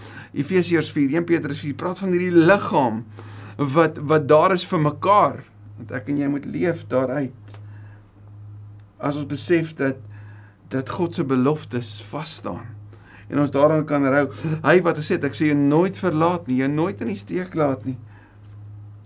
Efesiërs 0.42 0.90
4, 0.92 1.14
1 1.16 1.28
Petrus 1.28 1.62
4 1.64 1.78
praat 1.80 2.02
van 2.02 2.12
hierdie 2.14 2.34
liggaam 2.34 3.04
wat 3.56 3.98
wat 4.08 4.28
daar 4.28 4.54
is 4.56 4.66
vir 4.68 4.84
mekaar. 4.84 5.40
Want 5.80 5.94
ek 5.96 6.12
en 6.12 6.20
jy 6.20 6.28
moet 6.32 6.46
leef 6.48 6.84
daaruit. 6.92 7.56
As 9.00 9.16
ons 9.16 9.28
besef 9.28 9.72
dat 9.80 10.00
dat 10.70 10.92
God 10.92 11.16
se 11.16 11.24
beloftes 11.26 11.96
vas 12.12 12.36
staan 12.38 12.68
en 13.30 13.40
ons 13.42 13.50
daaraan 13.54 13.84
kan 13.86 14.04
hou. 14.06 14.26
Hy 14.64 14.76
wat 14.86 14.98
gesê 14.98 15.16
het 15.16 15.26
ek 15.28 15.36
sê 15.38 15.50
jy 15.50 15.56
nooit 15.58 15.98
verlaat 15.98 16.48
nie, 16.50 16.60
jy 16.62 16.68
nooit 16.70 17.00
in 17.02 17.12
die 17.12 17.18
steek 17.18 17.54
laat 17.58 17.84
nie. 17.86 17.96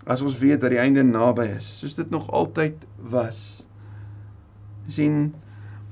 As 0.05 0.21
ons 0.25 0.37
weet 0.41 0.61
dat 0.61 0.73
die 0.73 0.81
einde 0.81 1.03
naby 1.05 1.47
is, 1.55 1.67
soos 1.81 1.95
dit 1.97 2.09
nog 2.13 2.27
altyd 2.33 2.85
was. 3.11 3.65
sien 4.85 5.33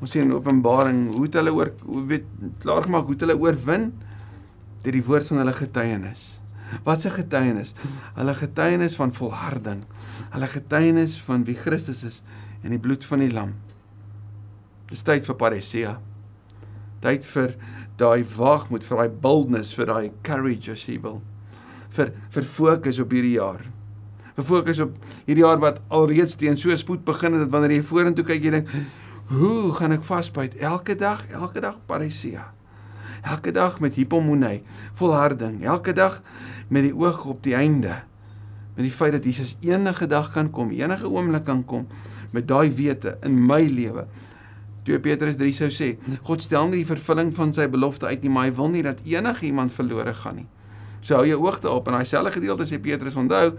Ons 0.04 0.12
sien 0.12 0.26
in 0.26 0.36
Openbaring 0.36 1.06
hoe 1.14 1.22
het 1.24 1.38
hulle 1.40 1.52
oor 1.56 1.70
hoe 1.88 2.02
weet 2.10 2.26
klaar 2.60 2.84
gemaak 2.84 3.06
hoe 3.08 3.16
het 3.16 3.22
hulle 3.24 3.38
oorwin 3.40 3.86
deur 4.84 4.96
die 4.98 5.04
woord 5.08 5.30
van 5.32 5.40
hulle 5.40 5.54
getuienis. 5.56 6.24
Wat 6.84 7.06
se 7.06 7.12
getuienis? 7.14 7.72
Hulle 8.18 8.34
getuienis 8.36 8.98
van 9.00 9.14
volharding. 9.16 9.86
Hulle 10.34 10.50
getuienis 10.52 11.16
van 11.24 11.46
wie 11.48 11.56
Christus 11.56 12.02
is 12.04 12.18
en 12.66 12.76
die 12.76 12.82
bloed 12.84 13.06
van 13.08 13.24
die 13.24 13.32
lam. 13.32 13.54
Dis 14.90 15.06
tyd 15.08 15.24
vir 15.30 15.38
paresia. 15.40 15.94
Tyd 17.04 17.24
vir 17.30 17.54
daai 18.00 18.26
waagmoed, 18.36 18.84
vir 18.84 19.00
daai 19.00 19.22
boldness, 19.24 19.72
vir 19.78 19.88
daai 19.88 20.12
courage 20.28 20.76
as 20.76 20.84
jy 20.90 20.98
wil. 21.06 21.22
Vir 21.96 22.12
vir 22.36 22.50
fokus 22.58 23.00
op 23.00 23.16
hierdie 23.16 23.38
jaar. 23.38 23.64
Vir 24.36 24.50
fokus 24.50 24.84
op 24.84 25.00
hierdie 25.30 25.46
jaar 25.46 25.64
wat 25.64 25.80
alreeds 25.94 26.36
teen 26.42 26.60
so 26.60 26.76
spoed 26.76 27.08
begin 27.08 27.38
het 27.38 27.46
dat 27.46 27.56
wanneer 27.56 27.78
jy 27.78 27.88
vorentoe 27.88 28.28
kyk 28.28 28.50
jy 28.50 28.54
dink 28.58 28.76
Hoe 29.34 29.74
gaan 29.74 29.96
ek 29.96 30.04
vasbyt 30.06 30.60
elke 30.62 30.94
dag, 31.00 31.24
elke 31.34 31.62
dag 31.64 31.80
paresia. 31.90 32.52
Elke 33.26 33.54
dag 33.56 33.80
met 33.82 33.96
hipomonie, 33.98 34.62
volharding, 35.00 35.64
elke 35.66 35.94
dag 35.96 36.20
met 36.70 36.86
die 36.86 36.94
oog 36.94 37.24
op 37.32 37.40
die 37.46 37.56
einde. 37.58 37.96
Met 38.76 38.86
die 38.86 38.94
feit 38.94 39.16
dat 39.16 39.26
Jesus 39.26 39.56
enige 39.66 40.08
dag 40.12 40.30
kan 40.36 40.52
kom, 40.54 40.70
enige 40.76 41.10
oomblik 41.10 41.48
kan 41.50 41.64
kom 41.66 41.88
met 42.34 42.48
daai 42.50 42.70
wete 42.74 43.16
in 43.26 43.38
my 43.48 43.62
lewe. 43.66 44.06
2 44.86 45.00
Petrus 45.02 45.38
3 45.40 45.54
sou 45.56 45.70
sê, 45.72 45.94
God 46.28 46.44
stel 46.44 46.68
nie 46.70 46.84
die 46.84 46.90
vervulling 46.90 47.32
van 47.34 47.54
sy 47.56 47.70
belofte 47.72 48.10
uit 48.10 48.26
nie, 48.26 48.34
maar 48.34 48.50
hy 48.50 48.56
wil 48.58 48.74
nie 48.74 48.86
dat 48.86 49.02
enige 49.08 49.48
iemand 49.50 49.74
verlore 49.74 50.14
gaan 50.18 50.44
nie. 50.44 50.50
So 51.02 51.18
hou 51.18 51.26
jou 51.30 51.40
oog 51.46 51.62
daarop 51.64 51.88
en 51.90 51.98
daai 51.98 52.10
selfde 52.10 52.36
gedeelte 52.38 52.68
sê 52.70 52.82
Petrus 52.82 53.18
onthou 53.18 53.56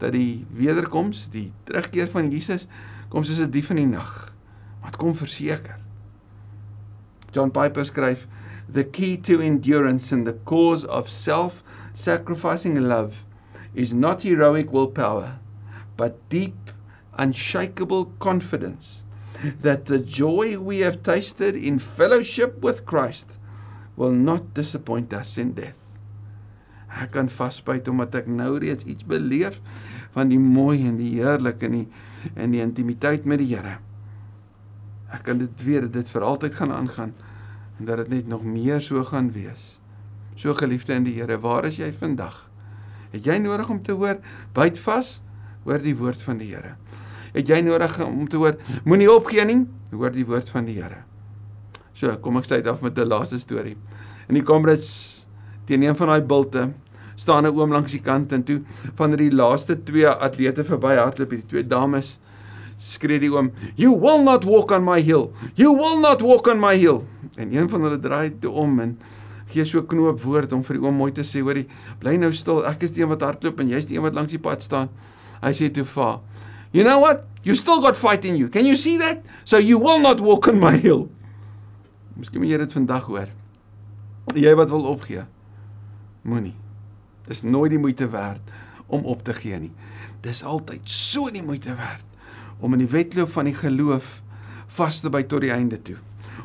dat 0.00 0.14
die 0.16 0.46
wederkoms, 0.56 1.28
die 1.30 1.52
terugkeer 1.68 2.10
van 2.10 2.32
Jesus 2.32 2.66
kom 3.12 3.24
soos 3.24 3.38
'n 3.38 3.50
dief 3.50 3.70
in 3.70 3.84
die 3.84 3.92
nag 3.98 4.35
wat 4.86 4.96
kom 5.02 5.12
verseker. 5.18 5.76
John 7.34 7.50
Piper 7.50 7.84
skryf 7.84 8.24
the 8.70 8.84
key 8.84 9.16
to 9.28 9.40
endurance 9.42 10.10
and 10.14 10.26
the 10.26 10.38
cause 10.46 10.84
of 10.84 11.10
self-sacrificing 11.10 12.80
love 12.80 13.24
is 13.74 13.92
not 13.92 14.22
heroic 14.22 14.72
willpower 14.72 15.38
but 15.96 16.16
deep 16.28 16.70
unshakable 17.18 18.06
confidence 18.18 19.02
that 19.60 19.84
the 19.86 19.98
joy 19.98 20.58
we 20.58 20.80
have 20.80 21.02
tasted 21.02 21.56
in 21.56 21.78
fellowship 21.78 22.62
with 22.62 22.86
Christ 22.86 23.38
will 23.96 24.12
not 24.12 24.54
disappoint 24.54 25.12
us 25.12 25.36
in 25.36 25.52
death. 25.52 25.76
Ek 26.96 27.12
kan 27.12 27.28
vasbyt 27.28 27.88
omdat 27.92 28.14
ek 28.22 28.28
nou 28.30 28.54
reeds 28.62 28.86
iets 28.88 29.04
beleef 29.04 29.58
van 30.14 30.30
die 30.32 30.40
mooi 30.40 30.80
en 30.86 30.96
die 30.96 31.18
heerlik 31.18 31.60
in 31.66 31.82
die 31.82 31.86
in 32.32 32.54
die 32.54 32.62
intimiteit 32.64 33.28
met 33.28 33.42
die 33.42 33.50
Here. 33.52 33.76
Ek 35.16 35.24
kan 35.24 35.40
dit 35.40 35.64
weet 35.64 35.88
dat 35.88 35.96
dit 35.96 36.12
vir 36.12 36.24
altyd 36.28 36.56
gaan 36.58 36.72
aangaan 36.72 37.14
en 37.80 37.88
dat 37.88 38.04
dit 38.04 38.12
net 38.18 38.28
nog 38.28 38.44
meer 38.44 38.80
so 38.84 39.04
gaan 39.04 39.30
wees. 39.32 39.76
So 40.36 40.54
geliefde 40.54 40.92
in 40.96 41.06
die 41.06 41.14
Here, 41.16 41.38
waar 41.40 41.64
is 41.64 41.78
jy 41.80 41.88
vandag? 41.96 42.42
Het 43.14 43.24
jy 43.24 43.38
nodig 43.40 43.70
om 43.72 43.80
te 43.82 43.96
hoor 43.96 44.20
byt 44.56 44.78
vas 44.84 45.20
hoor 45.64 45.80
die 45.82 45.96
woord 45.96 46.22
van 46.22 46.40
die 46.42 46.52
Here? 46.52 46.76
Het 47.32 47.48
jy 47.48 47.62
nodig 47.64 47.96
om 48.04 48.28
te 48.28 48.40
hoor 48.40 48.58
moenie 48.84 49.08
opgee 49.12 49.44
nie, 49.48 49.62
hoor 49.92 50.12
die 50.12 50.26
woord 50.28 50.50
van 50.52 50.68
die 50.68 50.76
Here. 50.76 51.02
So, 51.96 52.12
kom 52.20 52.36
ek 52.36 52.44
sluit 52.44 52.66
af 52.68 52.82
met 52.84 52.98
'n 52.98 53.08
laaste 53.08 53.38
storie. 53.38 53.76
In 54.28 54.34
die 54.34 54.44
Kombrits 54.44 55.26
teen 55.64 55.82
een 55.82 55.96
van 55.96 56.08
daai 56.08 56.20
bulte 56.20 56.72
staan 57.16 57.46
'n 57.46 57.56
oom 57.56 57.72
langs 57.72 57.92
die 57.92 58.00
kant 58.00 58.32
en 58.32 58.44
toe 58.44 58.60
van 58.94 59.16
die 59.16 59.32
laaste 59.32 59.82
twee 59.82 60.08
atlete 60.08 60.64
verby 60.64 60.94
hardloop, 60.96 61.30
die 61.30 61.46
twee 61.46 61.66
dames 61.66 62.18
skree 62.78 63.18
die 63.20 63.30
oom, 63.32 63.50
"You 63.74 63.92
will 63.94 64.22
not 64.22 64.44
walk 64.44 64.70
on 64.70 64.84
my 64.84 65.00
hill. 65.00 65.30
You 65.54 65.72
will 65.72 66.00
not 66.00 66.22
walk 66.22 66.46
on 66.46 66.60
my 66.60 66.76
hill." 66.76 67.04
En 67.36 67.54
een 67.54 67.68
van 67.68 67.82
hulle 67.82 68.00
draai 68.00 68.38
toe 68.38 68.50
om 68.50 68.80
en 68.80 68.98
gee 69.46 69.64
so 69.64 69.82
knoop 69.82 70.20
woord 70.22 70.52
om 70.52 70.64
vir 70.64 70.76
die 70.76 70.86
oom 70.86 70.94
mooi 70.94 71.12
te 71.12 71.22
sê, 71.22 71.40
"Hoorie, 71.40 71.66
bly 71.98 72.16
nou 72.16 72.32
stil. 72.32 72.66
Ek 72.66 72.82
is 72.82 72.90
die 72.90 73.02
een 73.02 73.08
wat 73.08 73.20
hardloop 73.20 73.60
en 73.60 73.68
jy's 73.68 73.86
die 73.86 73.96
een 73.96 74.02
wat 74.02 74.14
langs 74.14 74.30
die 74.30 74.40
pad 74.40 74.62
staan." 74.62 74.88
Hy 75.42 75.52
sê 75.52 75.72
toe 75.72 75.84
vir 75.84 76.20
You 76.72 76.84
know 76.84 77.00
what? 77.00 77.24
You 77.42 77.54
still 77.54 77.80
got 77.80 77.96
fight 77.96 78.24
in 78.24 78.36
you. 78.36 78.48
Can 78.48 78.66
you 78.66 78.76
see 78.76 78.98
that? 78.98 79.24
So 79.44 79.56
you 79.56 79.78
will 79.78 79.98
not 79.98 80.20
walk 80.20 80.48
on 80.48 80.58
my 80.58 80.76
hill. 80.76 81.08
Miskien 82.16 82.40
moet 82.42 82.50
jy 82.50 82.58
dit 82.58 82.72
vandag 82.72 83.06
hoor. 83.08 83.30
Jy 84.34 84.54
wat 84.58 84.72
wil 84.72 84.88
opgee. 84.90 85.22
Moenie. 86.26 86.54
Dis 87.28 87.42
nooit 87.46 87.70
die 87.70 87.78
moeite 87.78 88.08
werd 88.10 88.42
om 88.86 89.04
op 89.04 89.22
te 89.24 89.34
gee 89.36 89.58
nie. 89.60 89.72
Dis 90.24 90.42
altyd 90.44 90.82
so 90.90 91.30
die 91.30 91.44
moeite 91.44 91.74
werd 91.78 92.04
om 92.60 92.76
in 92.76 92.84
die 92.84 92.92
wedloop 92.92 93.32
van 93.34 93.50
die 93.50 93.56
geloof 93.56 94.20
vas 94.76 95.00
te 95.00 95.10
byt 95.12 95.28
tot 95.28 95.44
die 95.44 95.54
einde 95.54 95.80
toe 95.82 95.96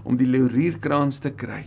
om 0.04 0.17
die 0.17 0.30
laurierkrans 0.30 1.21
te 1.24 1.32
kry 1.36 1.65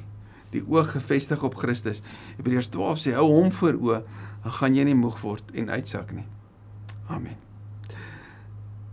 die 0.54 0.62
oog 0.70 0.92
gefestig 0.94 1.42
op 1.42 1.56
Christus. 1.58 2.00
Hebreërs 2.38 2.70
12 2.74 3.00
sê 3.02 3.14
hou 3.16 3.26
hom 3.32 3.50
voor 3.54 3.74
oë 3.74 4.02
dan 4.44 4.54
gaan 4.58 4.76
jy 4.76 4.84
nie 4.86 4.98
moeg 4.98 5.18
word 5.24 5.50
en 5.56 5.72
uitsak 5.72 6.12
nie. 6.14 6.26
Amen. 7.08 7.38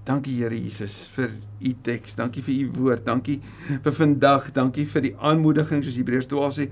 Dankie 0.08 0.40
Here 0.40 0.58
Jesus 0.58 1.04
vir 1.14 1.36
u 1.62 1.74
teks. 1.86 2.16
Dankie 2.18 2.42
vir 2.42 2.56
u 2.64 2.72
woord. 2.80 3.04
Dankie 3.06 3.38
vir 3.68 3.94
vandag. 3.94 4.50
Dankie 4.56 4.88
vir 4.90 5.06
die 5.06 5.14
aanmoediging 5.20 5.84
soos 5.86 6.00
Hebreërs 6.00 6.32
12 6.32 6.58
sê 6.58 6.68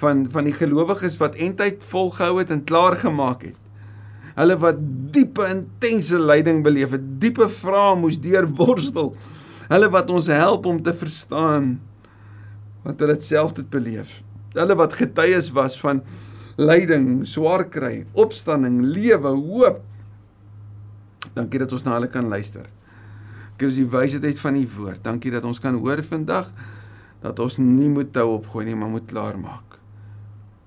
van 0.00 0.24
van 0.32 0.48
die 0.48 0.56
gelowiges 0.56 1.18
wat 1.20 1.36
eintyd 1.36 1.84
volgehou 1.90 2.38
het 2.38 2.50
en 2.54 2.64
klaar 2.64 2.96
gemaak 2.96 3.44
het 3.50 3.58
hulle 4.38 4.56
wat 4.62 4.80
diepe 5.14 5.46
intense 5.50 6.18
lyding 6.18 6.62
beleef 6.64 6.94
het, 6.96 7.04
diepe 7.20 7.48
vrae 7.48 7.94
moes 8.00 8.18
deurworstel. 8.22 9.12
Hulle 9.68 9.88
wat 9.92 10.10
ons 10.12 10.28
help 10.32 10.66
om 10.68 10.82
te 10.84 10.94
verstaan 10.96 11.76
wat 12.82 13.00
hulle 13.02 13.16
self 13.22 13.54
dit 13.56 13.68
beleef. 13.70 14.20
Hulle 14.56 14.76
wat 14.76 14.96
getuies 14.98 15.52
was 15.54 15.78
van 15.80 16.02
lyding, 16.60 17.22
swaar 17.28 17.64
kry, 17.70 18.02
opstanding, 18.18 18.82
lewe, 18.84 19.32
hoop. 19.32 19.80
Dankie 21.36 21.62
dat 21.62 21.72
ons 21.72 21.84
na 21.86 21.96
hulle 21.96 22.10
kan 22.12 22.28
luister. 22.28 22.66
Gee 23.56 23.68
ons 23.70 23.78
die 23.78 23.88
wysheid 23.88 24.40
van 24.42 24.58
u 24.58 24.64
woord. 24.76 25.02
Dankie 25.04 25.32
dat 25.32 25.46
ons 25.48 25.60
kan 25.62 25.78
hoor 25.78 26.02
vandag 26.04 26.50
dat 27.22 27.38
ons 27.38 27.60
nie 27.62 27.86
moet 27.86 28.16
hou 28.18 28.32
opgooi 28.40 28.64
nie, 28.66 28.74
maar 28.74 28.90
moet 28.90 29.06
klaar 29.06 29.36
maak. 29.38 29.76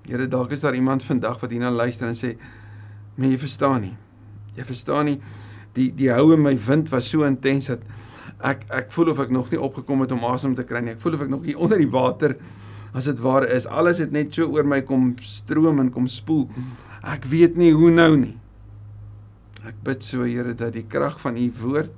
Here, 0.06 0.24
dalk 0.30 0.54
is 0.56 0.62
daar 0.62 0.76
iemand 0.78 1.04
vandag 1.04 1.36
wat 1.42 1.52
hierna 1.52 1.68
luister 1.68 2.08
en 2.08 2.16
sê, 2.16 2.30
Maar 3.16 3.32
jy 3.32 3.38
verstaan 3.40 3.80
nie. 3.86 3.96
Jy 4.56 4.64
verstaan 4.68 5.10
nie 5.10 5.18
die 5.76 5.90
die 5.92 6.08
hou 6.08 6.30
in 6.32 6.40
my 6.40 6.54
wind 6.66 6.88
was 6.92 7.10
so 7.12 7.26
intens 7.28 7.68
dat 7.68 7.82
ek 8.44 8.64
ek 8.72 8.92
voel 8.94 9.12
of 9.12 9.20
ek 9.24 9.32
nog 9.34 9.50
nie 9.52 9.60
opgekom 9.60 10.04
het 10.04 10.14
om 10.16 10.24
asem 10.28 10.54
te 10.56 10.64
kry 10.64 10.80
nie. 10.84 10.94
Ek 10.96 11.02
voel 11.04 11.18
of 11.18 11.26
ek 11.26 11.32
nog 11.32 11.44
hier 11.44 11.60
onder 11.60 11.80
die 11.80 11.90
water 11.92 12.36
as 12.96 13.08
dit 13.10 13.20
ware 13.20 13.48
is. 13.52 13.68
Alles 13.68 14.00
het 14.00 14.12
net 14.12 14.32
so 14.34 14.48
oor 14.48 14.64
my 14.64 14.80
kom 14.86 15.14
stroom 15.20 15.82
en 15.82 15.92
kom 15.92 16.08
spoel. 16.08 16.46
Ek 17.04 17.28
weet 17.28 17.56
nie 17.60 17.72
hoe 17.76 17.92
nou 17.92 18.12
nie. 18.16 18.34
Ek 19.66 19.76
bid 19.84 20.04
so 20.04 20.24
Here 20.24 20.54
dat 20.54 20.76
die 20.76 20.86
krag 20.86 21.18
van 21.20 21.36
u 21.36 21.46
woord, 21.60 21.94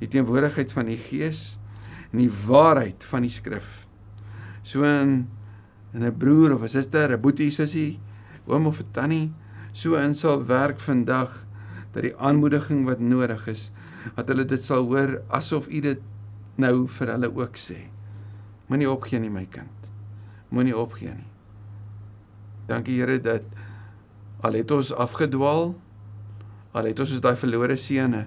die 0.00 0.08
teenwoordigheid 0.08 0.72
van 0.72 0.88
u 0.88 0.96
gees 1.00 1.56
en 2.12 2.22
die 2.22 2.32
waarheid 2.46 3.04
van 3.06 3.24
die 3.24 3.32
skrif 3.32 3.80
so 4.62 4.84
in 4.84 5.28
in 5.92 6.04
'n 6.04 6.16
broer 6.16 6.54
of 6.54 6.62
'n 6.62 6.68
suster, 6.68 7.10
'n 7.12 7.20
boetie, 7.20 7.50
sussie, 7.50 7.98
oom 8.46 8.66
of 8.66 8.80
'n 8.80 8.86
tannie 8.92 9.32
so 9.72 9.94
in 9.94 10.14
sal 10.14 10.44
werk 10.46 10.80
vandag 10.80 11.46
dat 11.92 12.02
die 12.06 12.16
aanmoediging 12.16 12.84
wat 12.86 13.00
nodig 13.02 13.46
is 13.50 13.70
dat 14.16 14.28
hulle 14.28 14.46
dit 14.48 14.62
sal 14.62 14.86
hoor 14.88 15.18
asof 15.28 15.68
u 15.68 15.80
dit 15.84 16.00
nou 16.60 16.86
vir 16.88 17.12
hulle 17.14 17.30
ook 17.32 17.58
sê. 17.58 17.78
Moenie 18.68 18.88
opgee 18.90 19.20
nie 19.20 19.32
my 19.32 19.46
kind. 19.50 19.90
Moenie 20.50 20.76
opgee 20.76 21.12
nie. 21.14 21.28
Dankie 22.70 23.00
Here 23.00 23.18
dat 23.22 23.46
al 24.46 24.56
het 24.60 24.70
ons 24.70 24.92
afgedwaal, 24.92 25.74
al 26.72 26.88
het 26.90 27.00
ons 27.02 27.10
soos 27.10 27.22
daai 27.24 27.36
verlore 27.36 27.76
seune 27.76 28.26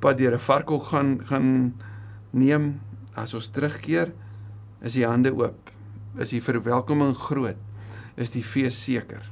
pad 0.00 0.18
deur 0.18 0.34
'n 0.34 0.38
varkhok 0.38 0.84
gaan 0.92 1.10
gaan 1.26 1.74
neem 2.32 2.80
as 3.14 3.34
ons 3.34 3.48
terugkeer 3.48 4.12
is 4.80 4.92
die 4.92 5.06
hande 5.06 5.32
oop. 5.34 5.70
Is 6.18 6.30
die 6.30 6.40
verwelkoming 6.42 7.14
groot. 7.14 7.58
Is 8.16 8.30
die 8.30 8.44
fees 8.44 8.84
seker. 8.84 9.22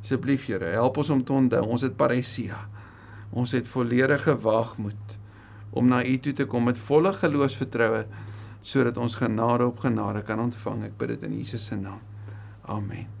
Asseblief 0.00 0.46
Here, 0.48 0.72
help 0.74 0.96
ons 1.02 1.10
om 1.12 1.22
te 1.24 1.32
onthou 1.36 1.62
ons 1.76 1.84
het 1.84 1.96
parousia. 1.96 2.58
Ons 3.30 3.52
het 3.54 3.68
volledige 3.68 4.34
waagmoed 4.42 5.16
om 5.70 5.86
na 5.86 6.00
U 6.02 6.16
toe 6.18 6.32
te 6.34 6.48
kom 6.50 6.66
met 6.66 6.80
volle 6.88 7.12
geloofsvertroue 7.14 8.02
sodat 8.60 8.98
ons 9.00 9.14
genade 9.16 9.66
op 9.66 9.78
genade 9.86 10.24
kan 10.26 10.42
ontvang. 10.42 10.84
Ek 10.90 10.98
bid 11.00 11.14
dit 11.14 11.30
in 11.30 11.38
Jesus 11.40 11.70
se 11.70 11.78
naam. 11.78 12.02
Amen. 12.68 13.19